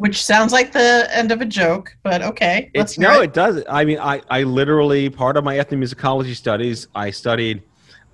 which 0.00 0.24
sounds 0.24 0.50
like 0.50 0.72
the 0.72 1.06
end 1.12 1.30
of 1.30 1.42
a 1.42 1.44
joke, 1.44 1.94
but 2.02 2.22
okay. 2.22 2.70
It's 2.72 2.96
no, 2.96 3.20
it. 3.20 3.24
it 3.24 3.32
does. 3.34 3.62
I 3.68 3.84
mean, 3.84 3.98
I, 3.98 4.22
I 4.30 4.44
literally 4.44 5.10
part 5.10 5.36
of 5.36 5.44
my 5.44 5.56
ethnomusicology 5.56 6.34
studies, 6.34 6.88
I 6.94 7.10
studied 7.10 7.62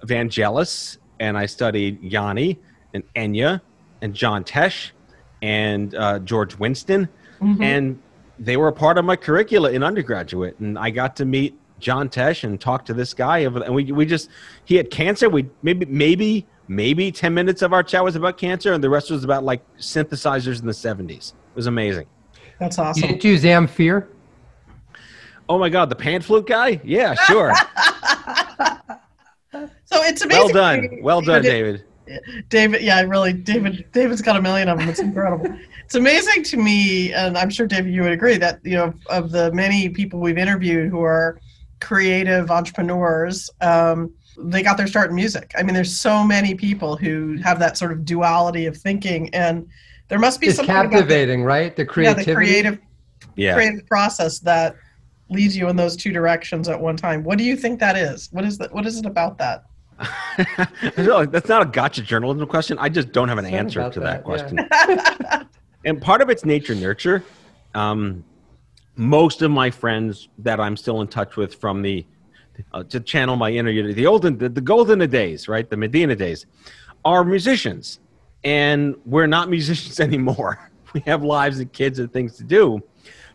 Vangelis 0.04 0.98
and 1.20 1.38
I 1.38 1.46
studied 1.46 2.02
Yanni 2.02 2.58
and 2.92 3.04
Enya 3.14 3.60
and 4.02 4.14
John 4.14 4.44
Tesh 4.44 4.90
and 5.42 5.94
uh, 5.94 6.18
George 6.20 6.58
Winston, 6.58 7.08
mm-hmm. 7.40 7.62
and 7.62 8.02
they 8.38 8.56
were 8.56 8.68
a 8.68 8.72
part 8.72 8.98
of 8.98 9.04
my 9.04 9.16
curricula 9.16 9.70
in 9.72 9.82
undergraduate, 9.82 10.58
and 10.60 10.78
I 10.78 10.90
got 10.90 11.16
to 11.16 11.24
meet 11.24 11.58
John 11.78 12.08
Tesh 12.08 12.44
and 12.44 12.60
talk 12.60 12.84
to 12.86 12.94
this 12.94 13.14
guy, 13.14 13.38
and 13.38 13.74
we 13.74 13.92
we 13.92 14.06
just 14.06 14.30
he 14.64 14.76
had 14.76 14.90
cancer. 14.90 15.28
We 15.28 15.48
maybe 15.62 15.86
maybe 15.86 16.46
maybe 16.68 17.12
ten 17.12 17.34
minutes 17.34 17.62
of 17.62 17.72
our 17.72 17.82
chat 17.82 18.02
was 18.02 18.16
about 18.16 18.38
cancer, 18.38 18.72
and 18.72 18.82
the 18.82 18.90
rest 18.90 19.10
was 19.10 19.24
about 19.24 19.44
like 19.44 19.62
synthesizers 19.76 20.60
in 20.60 20.66
the 20.66 20.74
seventies. 20.74 21.34
It 21.50 21.56
was 21.56 21.66
amazing. 21.66 22.06
That's 22.58 22.78
awesome. 22.78 23.02
You 23.02 23.08
didn't 23.08 23.22
do 23.22 23.36
Zamfir? 23.38 24.06
Oh 25.48 25.58
my 25.58 25.68
God, 25.68 25.90
the 25.90 25.96
pan 25.96 26.22
flute 26.22 26.46
guy? 26.46 26.80
Yeah, 26.82 27.14
sure. 27.14 27.52
so 29.52 30.02
it's 30.02 30.22
amazing. 30.22 30.44
Well 30.44 30.48
done. 30.48 30.98
Well 31.02 31.20
done, 31.20 31.42
David. 31.42 31.84
David, 32.48 32.82
yeah, 32.82 33.00
really, 33.02 33.32
David. 33.32 33.86
David's 33.92 34.22
got 34.22 34.36
a 34.36 34.42
million 34.42 34.68
of 34.68 34.78
them. 34.78 34.88
It's 34.88 35.00
incredible. 35.00 35.56
it's 35.84 35.94
amazing 35.94 36.42
to 36.44 36.56
me, 36.56 37.12
and 37.12 37.36
I'm 37.36 37.50
sure 37.50 37.66
David, 37.66 37.92
you 37.92 38.02
would 38.02 38.12
agree 38.12 38.36
that 38.38 38.60
you 38.64 38.76
know 38.76 38.94
of 39.08 39.30
the 39.30 39.52
many 39.52 39.88
people 39.88 40.20
we've 40.20 40.38
interviewed 40.38 40.90
who 40.90 41.02
are 41.02 41.40
creative 41.80 42.50
entrepreneurs. 42.50 43.50
Um, 43.60 44.14
they 44.38 44.62
got 44.62 44.76
their 44.76 44.86
start 44.86 45.10
in 45.10 45.16
music. 45.16 45.52
I 45.56 45.62
mean, 45.62 45.74
there's 45.74 45.96
so 45.96 46.22
many 46.22 46.54
people 46.54 46.96
who 46.96 47.36
have 47.38 47.58
that 47.58 47.78
sort 47.78 47.92
of 47.92 48.04
duality 48.04 48.66
of 48.66 48.76
thinking, 48.76 49.34
and 49.34 49.66
there 50.08 50.18
must 50.18 50.40
be 50.40 50.48
it's 50.48 50.56
something 50.56 50.74
captivating, 50.74 51.40
the, 51.40 51.46
right? 51.46 51.74
The 51.74 51.84
creativity, 51.84 52.30
yeah, 52.30 52.34
the 52.34 52.36
creative, 52.36 52.78
yeah. 53.36 53.54
creative 53.54 53.86
process 53.86 54.38
that 54.40 54.76
leads 55.28 55.56
you 55.56 55.68
in 55.68 55.76
those 55.76 55.96
two 55.96 56.12
directions 56.12 56.68
at 56.68 56.80
one 56.80 56.96
time. 56.96 57.24
What 57.24 57.38
do 57.38 57.44
you 57.44 57.56
think 57.56 57.80
that 57.80 57.96
is? 57.96 58.28
What 58.32 58.44
is 58.44 58.58
that? 58.58 58.72
What 58.72 58.86
is 58.86 58.98
it 58.98 59.06
about 59.06 59.38
that? 59.38 59.64
That's 60.96 61.48
not 61.48 61.62
a 61.62 61.66
gotcha 61.66 62.02
journalism 62.02 62.46
question. 62.46 62.78
I 62.78 62.88
just 62.88 63.12
don't 63.12 63.28
have 63.28 63.38
an 63.38 63.46
answer 63.46 63.90
to 63.90 64.00
that, 64.00 64.24
that, 64.24 64.58
yeah. 64.58 64.68
question. 64.68 65.48
and 65.84 66.00
part 66.00 66.20
of 66.20 66.28
it's 66.28 66.44
nature 66.44 66.74
nurture. 66.74 67.24
Um, 67.74 68.24
most 68.96 69.42
of 69.42 69.50
my 69.50 69.70
friends 69.70 70.28
that 70.38 70.60
I'm 70.60 70.76
still 70.76 71.00
in 71.02 71.08
touch 71.08 71.36
with 71.36 71.54
from 71.54 71.82
the 71.82 72.06
uh, 72.72 72.82
to 72.84 73.00
channel 73.00 73.36
my 73.36 73.50
inner 73.50 73.70
unity, 73.70 73.94
the 73.94 74.06
olden 74.06 74.38
the, 74.38 74.48
the 74.48 74.60
golden 74.60 74.98
days, 75.10 75.48
right, 75.48 75.68
the 75.68 75.76
Medina 75.76 76.16
days, 76.16 76.46
are 77.04 77.22
musicians, 77.24 78.00
and 78.44 78.96
we're 79.04 79.26
not 79.26 79.50
musicians 79.56 80.00
anymore. 80.00 80.70
We 80.94 81.00
have 81.00 81.22
lives 81.22 81.58
and 81.58 81.70
kids 81.72 81.98
and 81.98 82.10
things 82.10 82.36
to 82.38 82.44
do. 82.44 82.82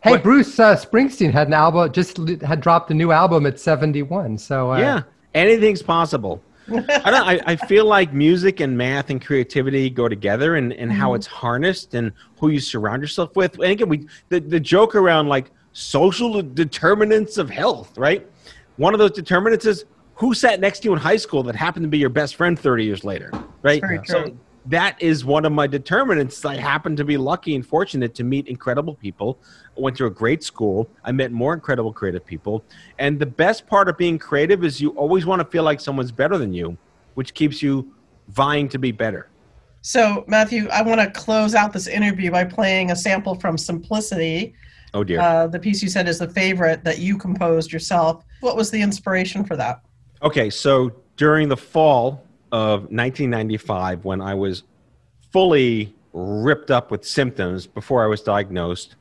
Hey, 0.03 0.13
But- 0.13 0.23
Bruce 0.23 0.59
uh, 0.59 0.75
Springsteen 0.75 1.31
had 1.31 1.47
an 1.47 1.53
album, 1.53 1.91
just 1.91 2.17
had 2.41 2.59
dropped 2.59 2.89
a 2.89 2.95
new 2.95 3.11
album 3.11 3.45
at 3.45 3.59
71. 3.59 4.39
So, 4.39 4.73
uh, 4.73 4.79
yeah, 4.79 5.03
anything's 5.35 5.83
possible. 5.83 6.41
I, 6.71 7.11
don't, 7.11 7.27
I, 7.27 7.39
I 7.45 7.55
feel 7.55 7.85
like 7.85 8.13
music 8.13 8.59
and 8.59 8.77
math 8.77 9.09
and 9.09 9.23
creativity 9.23 9.89
go 9.89 10.07
together, 10.07 10.55
and, 10.55 10.73
and 10.73 10.91
how 10.91 11.09
mm-hmm. 11.09 11.17
it's 11.17 11.27
harnessed 11.27 11.93
and 11.93 12.11
who 12.39 12.49
you 12.49 12.59
surround 12.59 13.01
yourself 13.01 13.35
with. 13.35 13.55
And 13.55 13.65
again, 13.65 13.89
we 13.89 14.07
the, 14.29 14.39
the 14.39 14.59
joke 14.59 14.95
around 14.95 15.27
like 15.27 15.51
social 15.73 16.41
determinants 16.41 17.37
of 17.37 17.49
health, 17.49 17.97
right? 17.97 18.27
One 18.77 18.93
of 18.93 18.99
those 18.99 19.11
determinants 19.11 19.65
is 19.65 19.85
who 20.15 20.33
sat 20.33 20.59
next 20.59 20.79
to 20.81 20.89
you 20.89 20.93
in 20.93 20.99
high 20.99 21.17
school 21.17 21.43
that 21.43 21.55
happened 21.55 21.83
to 21.83 21.89
be 21.89 21.97
your 21.97 22.09
best 22.09 22.35
friend 22.35 22.57
30 22.57 22.83
years 22.83 23.03
later, 23.03 23.31
right? 23.63 23.81
So 24.05 24.23
true. 24.23 24.37
That 24.65 25.01
is 25.01 25.25
one 25.25 25.45
of 25.45 25.51
my 25.51 25.65
determinants. 25.67 26.45
I 26.45 26.55
happen 26.55 26.95
to 26.95 27.03
be 27.03 27.17
lucky 27.17 27.55
and 27.55 27.65
fortunate 27.65 28.13
to 28.15 28.23
meet 28.23 28.47
incredible 28.47 28.95
people. 28.95 29.39
I 29.75 29.81
went 29.81 29.97
to 29.97 30.05
a 30.05 30.09
great 30.09 30.43
school. 30.43 30.89
I 31.03 31.11
met 31.11 31.31
more 31.31 31.53
incredible 31.53 31.91
creative 31.91 32.25
people. 32.25 32.63
And 32.99 33.19
the 33.19 33.25
best 33.25 33.65
part 33.65 33.89
of 33.89 33.97
being 33.97 34.19
creative 34.19 34.63
is 34.63 34.79
you 34.79 34.91
always 34.91 35.25
want 35.25 35.41
to 35.41 35.45
feel 35.45 35.63
like 35.63 35.79
someone's 35.79 36.11
better 36.11 36.37
than 36.37 36.53
you, 36.53 36.77
which 37.15 37.33
keeps 37.33 37.61
you 37.61 37.91
vying 38.29 38.69
to 38.69 38.77
be 38.77 38.91
better. 38.91 39.29
So, 39.81 40.23
Matthew, 40.27 40.67
I 40.69 40.83
want 40.83 41.01
to 41.01 41.09
close 41.09 41.55
out 41.55 41.73
this 41.73 41.87
interview 41.87 42.29
by 42.29 42.43
playing 42.43 42.91
a 42.91 42.95
sample 42.95 43.33
from 43.33 43.57
Simplicity. 43.57 44.53
Oh 44.93 45.03
dear. 45.03 45.19
Uh, 45.19 45.47
the 45.47 45.59
piece 45.59 45.81
you 45.81 45.89
said 45.89 46.07
is 46.07 46.19
the 46.19 46.27
favorite 46.29 46.83
that 46.83 46.99
you 46.99 47.17
composed 47.17 47.71
yourself. 47.71 48.23
What 48.41 48.55
was 48.55 48.69
the 48.69 48.81
inspiration 48.81 49.43
for 49.43 49.55
that? 49.55 49.81
Okay, 50.21 50.51
so 50.51 50.91
during 51.17 51.49
the 51.49 51.57
fall 51.57 52.23
of 52.51 52.81
1995, 52.81 54.05
when 54.05 54.21
I 54.21 54.33
was 54.33 54.63
fully 55.31 55.95
ripped 56.13 56.71
up 56.71 56.91
with 56.91 57.05
symptoms 57.05 57.67
before 57.67 58.03
I 58.03 58.07
was 58.07 58.21
diagnosed, 58.21 58.95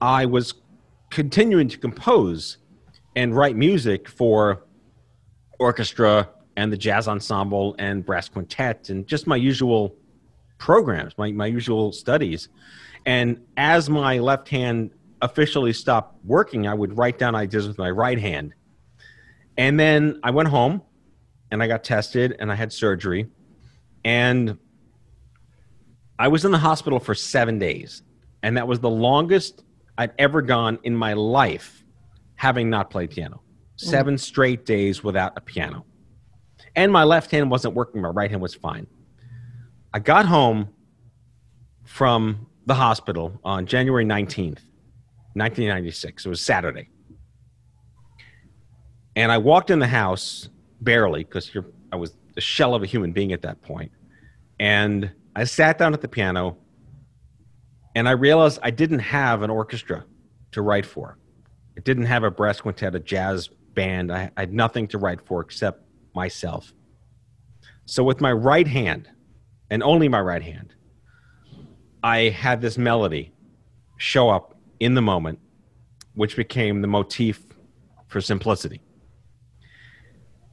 I 0.00 0.26
was 0.26 0.54
continuing 1.10 1.68
to 1.68 1.78
compose 1.78 2.58
and 3.16 3.34
write 3.34 3.56
music 3.56 4.08
for 4.08 4.62
orchestra 5.58 6.28
and 6.56 6.72
the 6.72 6.76
jazz 6.76 7.08
ensemble 7.08 7.74
and 7.78 8.04
brass 8.04 8.28
quintet 8.28 8.90
and 8.90 9.06
just 9.06 9.26
my 9.26 9.36
usual 9.36 9.96
programs, 10.58 11.16
my, 11.16 11.32
my 11.32 11.46
usual 11.46 11.92
studies. 11.92 12.48
And 13.06 13.40
as 13.56 13.88
my 13.88 14.18
left 14.18 14.48
hand 14.48 14.90
officially 15.22 15.72
stopped 15.72 16.16
working, 16.24 16.66
I 16.66 16.74
would 16.74 16.96
write 16.96 17.18
down 17.18 17.34
ideas 17.34 17.66
with 17.66 17.78
my 17.78 17.90
right 17.90 18.18
hand. 18.18 18.54
And 19.56 19.78
then 19.80 20.20
I 20.22 20.30
went 20.30 20.48
home 20.48 20.82
and 21.50 21.62
I 21.62 21.66
got 21.66 21.84
tested 21.84 22.36
and 22.38 22.50
I 22.52 22.54
had 22.54 22.72
surgery. 22.72 23.28
And 24.04 24.58
I 26.18 26.28
was 26.28 26.44
in 26.44 26.50
the 26.50 26.58
hospital 26.58 26.98
for 26.98 27.14
seven 27.14 27.58
days. 27.58 28.02
And 28.42 28.56
that 28.56 28.66
was 28.68 28.80
the 28.80 28.90
longest 28.90 29.64
I'd 29.96 30.12
ever 30.18 30.42
gone 30.42 30.78
in 30.82 30.94
my 30.94 31.12
life 31.14 31.84
having 32.36 32.70
not 32.70 32.90
played 32.90 33.10
piano. 33.10 33.36
Mm. 33.36 33.80
Seven 33.80 34.18
straight 34.18 34.64
days 34.64 35.02
without 35.02 35.32
a 35.36 35.40
piano. 35.40 35.84
And 36.76 36.92
my 36.92 37.04
left 37.04 37.30
hand 37.30 37.50
wasn't 37.50 37.74
working, 37.74 38.00
my 38.00 38.08
right 38.08 38.30
hand 38.30 38.42
was 38.42 38.54
fine. 38.54 38.86
I 39.92 39.98
got 39.98 40.26
home 40.26 40.68
from 41.84 42.46
the 42.66 42.74
hospital 42.74 43.40
on 43.42 43.66
January 43.66 44.04
19th, 44.04 44.60
1996. 45.34 46.26
It 46.26 46.28
was 46.28 46.40
Saturday. 46.40 46.90
And 49.16 49.32
I 49.32 49.38
walked 49.38 49.70
in 49.70 49.78
the 49.78 49.88
house 49.88 50.48
barely 50.80 51.24
because 51.24 51.50
I 51.92 51.96
was 51.96 52.14
a 52.36 52.40
shell 52.40 52.74
of 52.74 52.82
a 52.82 52.86
human 52.86 53.12
being 53.12 53.32
at 53.32 53.42
that 53.42 53.62
point. 53.62 53.92
And 54.60 55.10
I 55.34 55.44
sat 55.44 55.78
down 55.78 55.94
at 55.94 56.00
the 56.00 56.08
piano 56.08 56.56
and 57.94 58.08
I 58.08 58.12
realized 58.12 58.58
I 58.62 58.70
didn't 58.70 59.00
have 59.00 59.42
an 59.42 59.50
orchestra 59.50 60.04
to 60.52 60.62
write 60.62 60.86
for. 60.86 61.18
I 61.76 61.80
didn't 61.80 62.06
have 62.06 62.24
a 62.24 62.30
brass 62.30 62.60
quintet, 62.60 62.94
a 62.94 63.00
jazz 63.00 63.48
band. 63.74 64.12
I, 64.12 64.30
I 64.36 64.40
had 64.40 64.52
nothing 64.52 64.88
to 64.88 64.98
write 64.98 65.20
for 65.20 65.40
except 65.40 65.82
myself. 66.14 66.72
So 67.86 68.02
with 68.04 68.20
my 68.20 68.32
right 68.32 68.66
hand, 68.66 69.08
and 69.70 69.82
only 69.82 70.08
my 70.08 70.20
right 70.20 70.42
hand, 70.42 70.74
I 72.02 72.30
had 72.30 72.60
this 72.60 72.78
melody 72.78 73.32
show 73.96 74.30
up 74.30 74.58
in 74.80 74.94
the 74.94 75.02
moment, 75.02 75.38
which 76.14 76.36
became 76.36 76.80
the 76.80 76.88
motif 76.88 77.42
for 78.08 78.20
simplicity. 78.20 78.80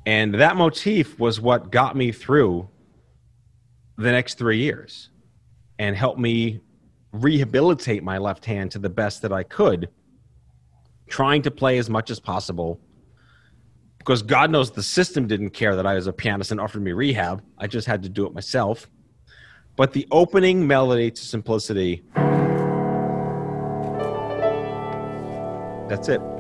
And 0.05 0.35
that 0.35 0.55
motif 0.55 1.19
was 1.19 1.41
what 1.41 1.71
got 1.71 1.95
me 1.95 2.11
through 2.11 2.69
the 3.97 4.11
next 4.11 4.37
three 4.37 4.59
years 4.59 5.09
and 5.79 5.95
helped 5.95 6.19
me 6.19 6.61
rehabilitate 7.11 8.03
my 8.03 8.17
left 8.17 8.45
hand 8.45 8.71
to 8.71 8.79
the 8.79 8.89
best 8.89 9.21
that 9.23 9.31
I 9.31 9.43
could, 9.43 9.89
trying 11.07 11.41
to 11.43 11.51
play 11.51 11.77
as 11.77 11.89
much 11.89 12.11
as 12.11 12.19
possible. 12.19 12.79
Because 13.97 14.21
God 14.21 14.51
knows 14.51 14.69
the 14.69 14.83
system 14.83 15.27
didn't 15.27 15.51
care 15.51 15.75
that 15.75 15.87
I 15.87 15.95
was 15.95 16.05
a 16.05 16.13
pianist 16.13 16.51
and 16.51 16.61
offered 16.61 16.83
me 16.83 16.91
rehab. 16.91 17.41
I 17.57 17.65
just 17.65 17.87
had 17.87 18.03
to 18.03 18.09
do 18.09 18.27
it 18.27 18.33
myself. 18.33 18.87
But 19.75 19.93
the 19.93 20.07
opening 20.11 20.67
melody 20.67 21.09
to 21.09 21.21
simplicity 21.21 22.03
that's 25.87 26.09
it. 26.09 26.34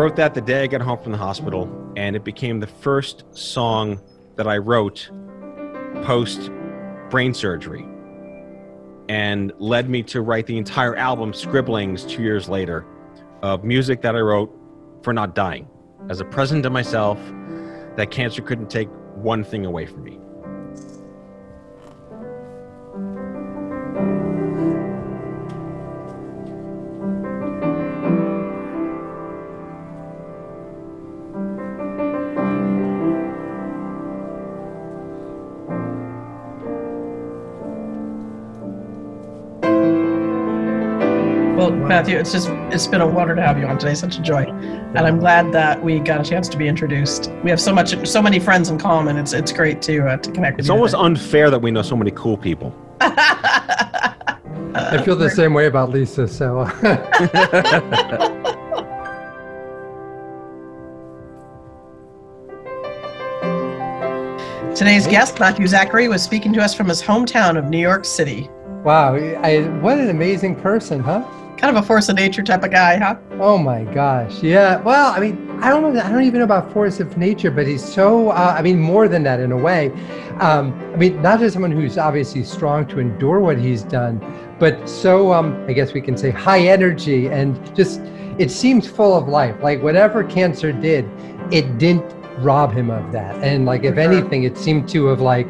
Wrote 0.00 0.16
that 0.16 0.32
the 0.32 0.40
day 0.40 0.62
I 0.62 0.66
got 0.66 0.80
home 0.80 0.98
from 1.02 1.12
the 1.12 1.18
hospital, 1.18 1.68
and 1.94 2.16
it 2.16 2.24
became 2.24 2.58
the 2.58 2.66
first 2.66 3.22
song 3.36 4.00
that 4.36 4.46
I 4.48 4.56
wrote 4.56 5.10
post 6.04 6.50
brain 7.10 7.34
surgery 7.34 7.86
and 9.10 9.52
led 9.58 9.90
me 9.90 10.02
to 10.04 10.22
write 10.22 10.46
the 10.46 10.56
entire 10.56 10.96
album, 10.96 11.34
Scribblings, 11.34 12.06
two 12.06 12.22
years 12.22 12.48
later, 12.48 12.86
of 13.42 13.62
music 13.62 14.00
that 14.00 14.16
I 14.16 14.20
wrote 14.20 14.50
for 15.02 15.12
not 15.12 15.34
dying 15.34 15.68
as 16.08 16.18
a 16.20 16.24
present 16.24 16.62
to 16.62 16.70
myself 16.70 17.18
that 17.96 18.10
cancer 18.10 18.40
couldn't 18.40 18.70
take 18.70 18.88
one 19.16 19.44
thing 19.44 19.66
away 19.66 19.84
from 19.84 20.02
me. 20.02 20.18
Matthew, 42.00 42.16
it's 42.16 42.32
just 42.32 42.48
it's 42.72 42.86
been 42.86 43.02
a 43.02 43.06
wonder 43.06 43.34
to 43.34 43.42
have 43.42 43.58
you 43.58 43.66
on 43.66 43.76
today. 43.76 43.94
Such 43.94 44.16
a 44.16 44.22
joy, 44.22 44.44
and 44.44 44.98
I'm 45.00 45.18
glad 45.18 45.52
that 45.52 45.84
we 45.84 45.98
got 45.98 46.18
a 46.18 46.24
chance 46.24 46.48
to 46.48 46.56
be 46.56 46.66
introduced. 46.66 47.30
We 47.44 47.50
have 47.50 47.60
so 47.60 47.74
much, 47.74 48.08
so 48.08 48.22
many 48.22 48.40
friends 48.40 48.70
in 48.70 48.78
common. 48.78 49.18
It's 49.18 49.34
it's 49.34 49.52
great 49.52 49.82
to 49.82 50.08
uh, 50.08 50.16
to 50.16 50.30
connect 50.32 50.56
with 50.56 50.60
It's 50.60 50.68
you. 50.68 50.74
almost 50.74 50.92
today. 50.92 51.04
unfair 51.04 51.50
that 51.50 51.60
we 51.60 51.70
know 51.70 51.82
so 51.82 51.96
many 51.96 52.10
cool 52.12 52.38
people. 52.38 52.74
I 53.02 55.02
feel 55.04 55.14
the 55.14 55.28
same 55.28 55.52
way 55.52 55.66
about 55.66 55.90
Lisa. 55.90 56.26
So, 56.26 56.64
Today's 64.74 65.06
guest, 65.06 65.38
Matthew 65.38 65.66
Zachary, 65.66 66.08
was 66.08 66.22
speaking 66.22 66.52
to 66.54 66.62
us 66.62 66.74
from 66.74 66.88
his 66.88 67.02
hometown 67.02 67.58
of 67.58 67.66
New 67.66 67.78
York 67.78 68.04
City. 68.04 68.48
wow, 68.82 69.14
I, 69.14 69.62
what 69.80 69.98
an 69.98 70.08
amazing 70.08 70.56
person, 70.56 71.00
huh? 71.00 71.22
Kind 71.60 71.76
of 71.76 71.84
a 71.84 71.86
force 71.86 72.08
of 72.08 72.16
nature 72.16 72.42
type 72.42 72.64
of 72.64 72.70
guy, 72.70 72.96
huh? 72.96 73.16
Oh 73.32 73.58
my 73.58 73.84
gosh. 73.84 74.42
Yeah. 74.42 74.80
Well, 74.80 75.12
I 75.12 75.20
mean, 75.20 75.50
I 75.60 75.68
don't 75.68 75.82
know. 75.82 76.00
I 76.00 76.10
don't 76.10 76.22
even 76.22 76.38
know 76.38 76.44
about 76.44 76.72
force 76.72 77.00
of 77.00 77.18
nature, 77.18 77.50
but 77.50 77.66
he's 77.66 77.84
so, 77.84 78.30
uh, 78.30 78.54
I 78.56 78.62
mean, 78.62 78.80
more 78.80 79.08
than 79.08 79.22
that 79.24 79.40
in 79.40 79.52
a 79.52 79.56
way. 79.58 79.90
Um, 80.38 80.72
I 80.94 80.96
mean, 80.96 81.20
not 81.20 81.38
just 81.38 81.52
someone 81.52 81.70
who's 81.70 81.98
obviously 81.98 82.44
strong 82.44 82.86
to 82.86 82.98
endure 82.98 83.40
what 83.40 83.58
he's 83.58 83.82
done, 83.82 84.24
but 84.58 84.88
so, 84.88 85.34
um, 85.34 85.62
I 85.68 85.74
guess 85.74 85.92
we 85.92 86.00
can 86.00 86.16
say 86.16 86.30
high 86.30 86.60
energy 86.60 87.26
and 87.26 87.76
just, 87.76 88.00
it 88.38 88.50
seems 88.50 88.88
full 88.88 89.14
of 89.14 89.28
life. 89.28 89.54
Like 89.62 89.82
whatever 89.82 90.24
cancer 90.24 90.72
did, 90.72 91.04
it 91.52 91.76
didn't 91.76 92.10
rob 92.38 92.72
him 92.72 92.90
of 92.90 93.12
that. 93.12 93.34
And 93.44 93.66
like, 93.66 93.84
if 93.84 93.98
anything, 93.98 94.44
it 94.44 94.56
seemed 94.56 94.88
to 94.90 95.08
have 95.08 95.20
like, 95.20 95.46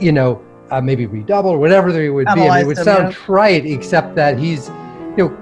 you 0.00 0.10
know, 0.10 0.42
uh, 0.72 0.80
maybe 0.80 1.06
redoubled 1.06 1.54
or 1.54 1.58
whatever 1.58 1.92
they 1.92 2.10
would 2.10 2.24
be. 2.24 2.30
I 2.32 2.34
mean, 2.34 2.52
it 2.52 2.66
would 2.66 2.78
sound 2.78 3.14
trite, 3.14 3.64
except 3.64 4.16
that 4.16 4.38
he's, 4.38 4.68
you 5.16 5.28
know, 5.28 5.38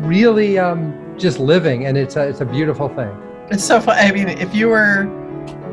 really 0.00 0.58
um, 0.58 1.14
just 1.18 1.38
living, 1.38 1.86
and 1.86 1.96
it's 1.96 2.16
a 2.16 2.28
it's 2.28 2.40
a 2.40 2.46
beautiful 2.46 2.88
thing. 2.88 3.10
It's 3.50 3.64
so 3.64 3.80
fun. 3.80 3.96
I 3.98 4.12
mean, 4.12 4.28
if 4.28 4.54
you 4.54 4.68
were 4.68 5.06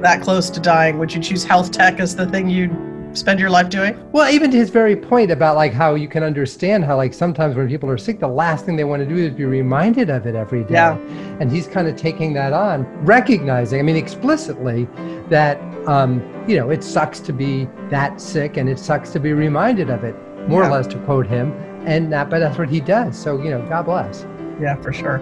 that 0.01 0.21
close 0.21 0.49
to 0.51 0.59
dying, 0.59 0.97
would 0.99 1.13
you 1.13 1.21
choose 1.21 1.43
health 1.43 1.71
tech 1.71 1.99
as 1.99 2.15
the 2.15 2.25
thing 2.27 2.49
you'd 2.49 2.75
spend 3.17 3.39
your 3.39 3.49
life 3.49 3.69
doing? 3.69 3.97
Well, 4.11 4.29
even 4.33 4.51
to 4.51 4.57
his 4.57 4.69
very 4.69 4.95
point 4.95 5.31
about 5.31 5.55
like 5.55 5.71
how 5.73 5.95
you 5.95 6.07
can 6.07 6.21
understand 6.23 6.83
how 6.83 6.97
like 6.97 7.13
sometimes 7.13 7.55
when 7.55 7.67
people 7.69 7.89
are 7.89 7.97
sick, 7.97 8.19
the 8.19 8.27
last 8.27 8.65
thing 8.65 8.75
they 8.75 8.83
want 8.83 9.01
to 9.01 9.05
do 9.07 9.15
is 9.15 9.33
be 9.33 9.45
reminded 9.45 10.09
of 10.09 10.25
it 10.27 10.35
every 10.35 10.63
day. 10.63 10.73
Yeah. 10.73 10.97
And 11.39 11.49
he's 11.51 11.67
kind 11.67 11.87
of 11.87 11.95
taking 11.95 12.33
that 12.33 12.51
on, 12.51 12.83
recognizing, 13.05 13.79
I 13.79 13.83
mean, 13.83 13.95
explicitly 13.95 14.87
that 15.29 15.59
um, 15.87 16.21
you 16.47 16.57
know, 16.57 16.69
it 16.71 16.83
sucks 16.83 17.19
to 17.21 17.31
be 17.33 17.67
that 17.89 18.19
sick 18.19 18.57
and 18.57 18.67
it 18.69 18.79
sucks 18.79 19.11
to 19.11 19.19
be 19.19 19.33
reminded 19.33 19.89
of 19.89 20.03
it, 20.03 20.15
more 20.49 20.61
Yeah. 20.63 20.69
or 20.69 20.71
less 20.71 20.87
to 20.87 20.99
quote 20.99 21.27
him. 21.27 21.53
And 21.85 22.11
that 22.11 22.29
but 22.29 22.39
that's 22.39 22.57
what 22.57 22.69
he 22.69 22.79
does. 22.79 23.17
So, 23.17 23.41
you 23.41 23.49
know, 23.49 23.61
God 23.67 23.83
bless. 23.85 24.25
Yeah, 24.59 24.75
for 24.81 24.93
sure. 24.93 25.21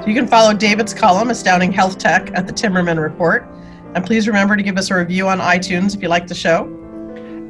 So 0.00 0.06
you 0.06 0.14
can 0.14 0.26
follow 0.26 0.54
David's 0.54 0.94
column, 0.94 1.30
Astounding 1.30 1.72
Health 1.72 1.98
Tech, 1.98 2.30
at 2.34 2.46
the 2.46 2.52
Timmerman 2.52 3.00
Report. 3.00 3.46
And 3.94 4.04
please 4.04 4.26
remember 4.26 4.56
to 4.56 4.62
give 4.62 4.78
us 4.78 4.90
a 4.90 4.96
review 4.96 5.28
on 5.28 5.38
iTunes 5.38 5.94
if 5.94 6.02
you 6.02 6.08
like 6.08 6.26
the 6.26 6.34
show. 6.34 6.64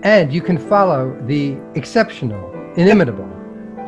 And 0.03 0.33
you 0.33 0.41
can 0.41 0.59
follow 0.59 1.17
the 1.27 1.57
exceptional, 1.75 2.51
inimitable 2.77 3.29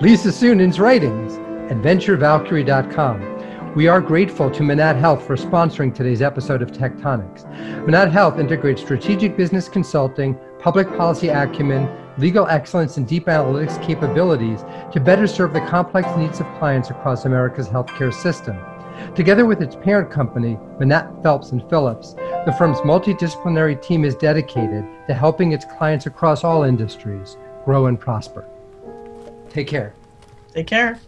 Lisa 0.01 0.33
Suennen's 0.33 0.79
writings 0.81 1.35
at 1.71 1.79
venturevalkyrie.com. 1.79 3.75
We 3.75 3.89
are 3.89 4.01
grateful 4.01 4.51
to 4.51 4.63
Manatt 4.63 4.99
Health 4.99 5.27
for 5.27 5.37
sponsoring 5.37 5.95
today's 5.95 6.21
episode 6.21 6.61
of 6.61 6.73
Tech 6.73 7.01
Tonics. 7.01 7.45
Manat 7.87 8.11
Health 8.11 8.39
integrates 8.39 8.83
strategic 8.83 9.37
business 9.37 9.69
consulting, 9.69 10.39
public 10.59 10.89
policy 10.97 11.29
acumen, 11.29 11.89
legal 12.19 12.47
excellence, 12.47 12.97
and 12.97 13.07
deep 13.07 13.27
analytics 13.27 13.83
capabilities 13.83 14.65
to 14.93 15.01
better 15.01 15.27
serve 15.27 15.53
the 15.53 15.61
complex 15.61 16.09
needs 16.17 16.41
of 16.41 16.47
clients 16.59 16.91
across 16.91 17.25
America's 17.25 17.69
healthcare 17.69 18.13
system. 18.13 18.57
Together 19.15 19.47
with 19.47 19.63
its 19.63 19.77
parent 19.77 20.11
company, 20.11 20.59
Manatt 20.79 21.23
Phelps 21.23 21.53
and 21.53 21.69
Phillips, 21.69 22.15
the 22.45 22.55
firm's 22.59 22.79
multidisciplinary 22.79 23.81
team 23.81 24.05
is 24.05 24.15
dedicated 24.15 24.85
to 25.07 25.15
helping 25.15 25.53
its 25.53 25.65
clients 25.65 26.07
across 26.07 26.45
all 26.45 26.65
industries 26.65 27.37
grow 27.65 27.87
and 27.87 27.99
prosper. 27.99 28.45
Take 29.51 29.69
care. 29.69 29.95
Take 30.53 30.67
care. 30.67 31.01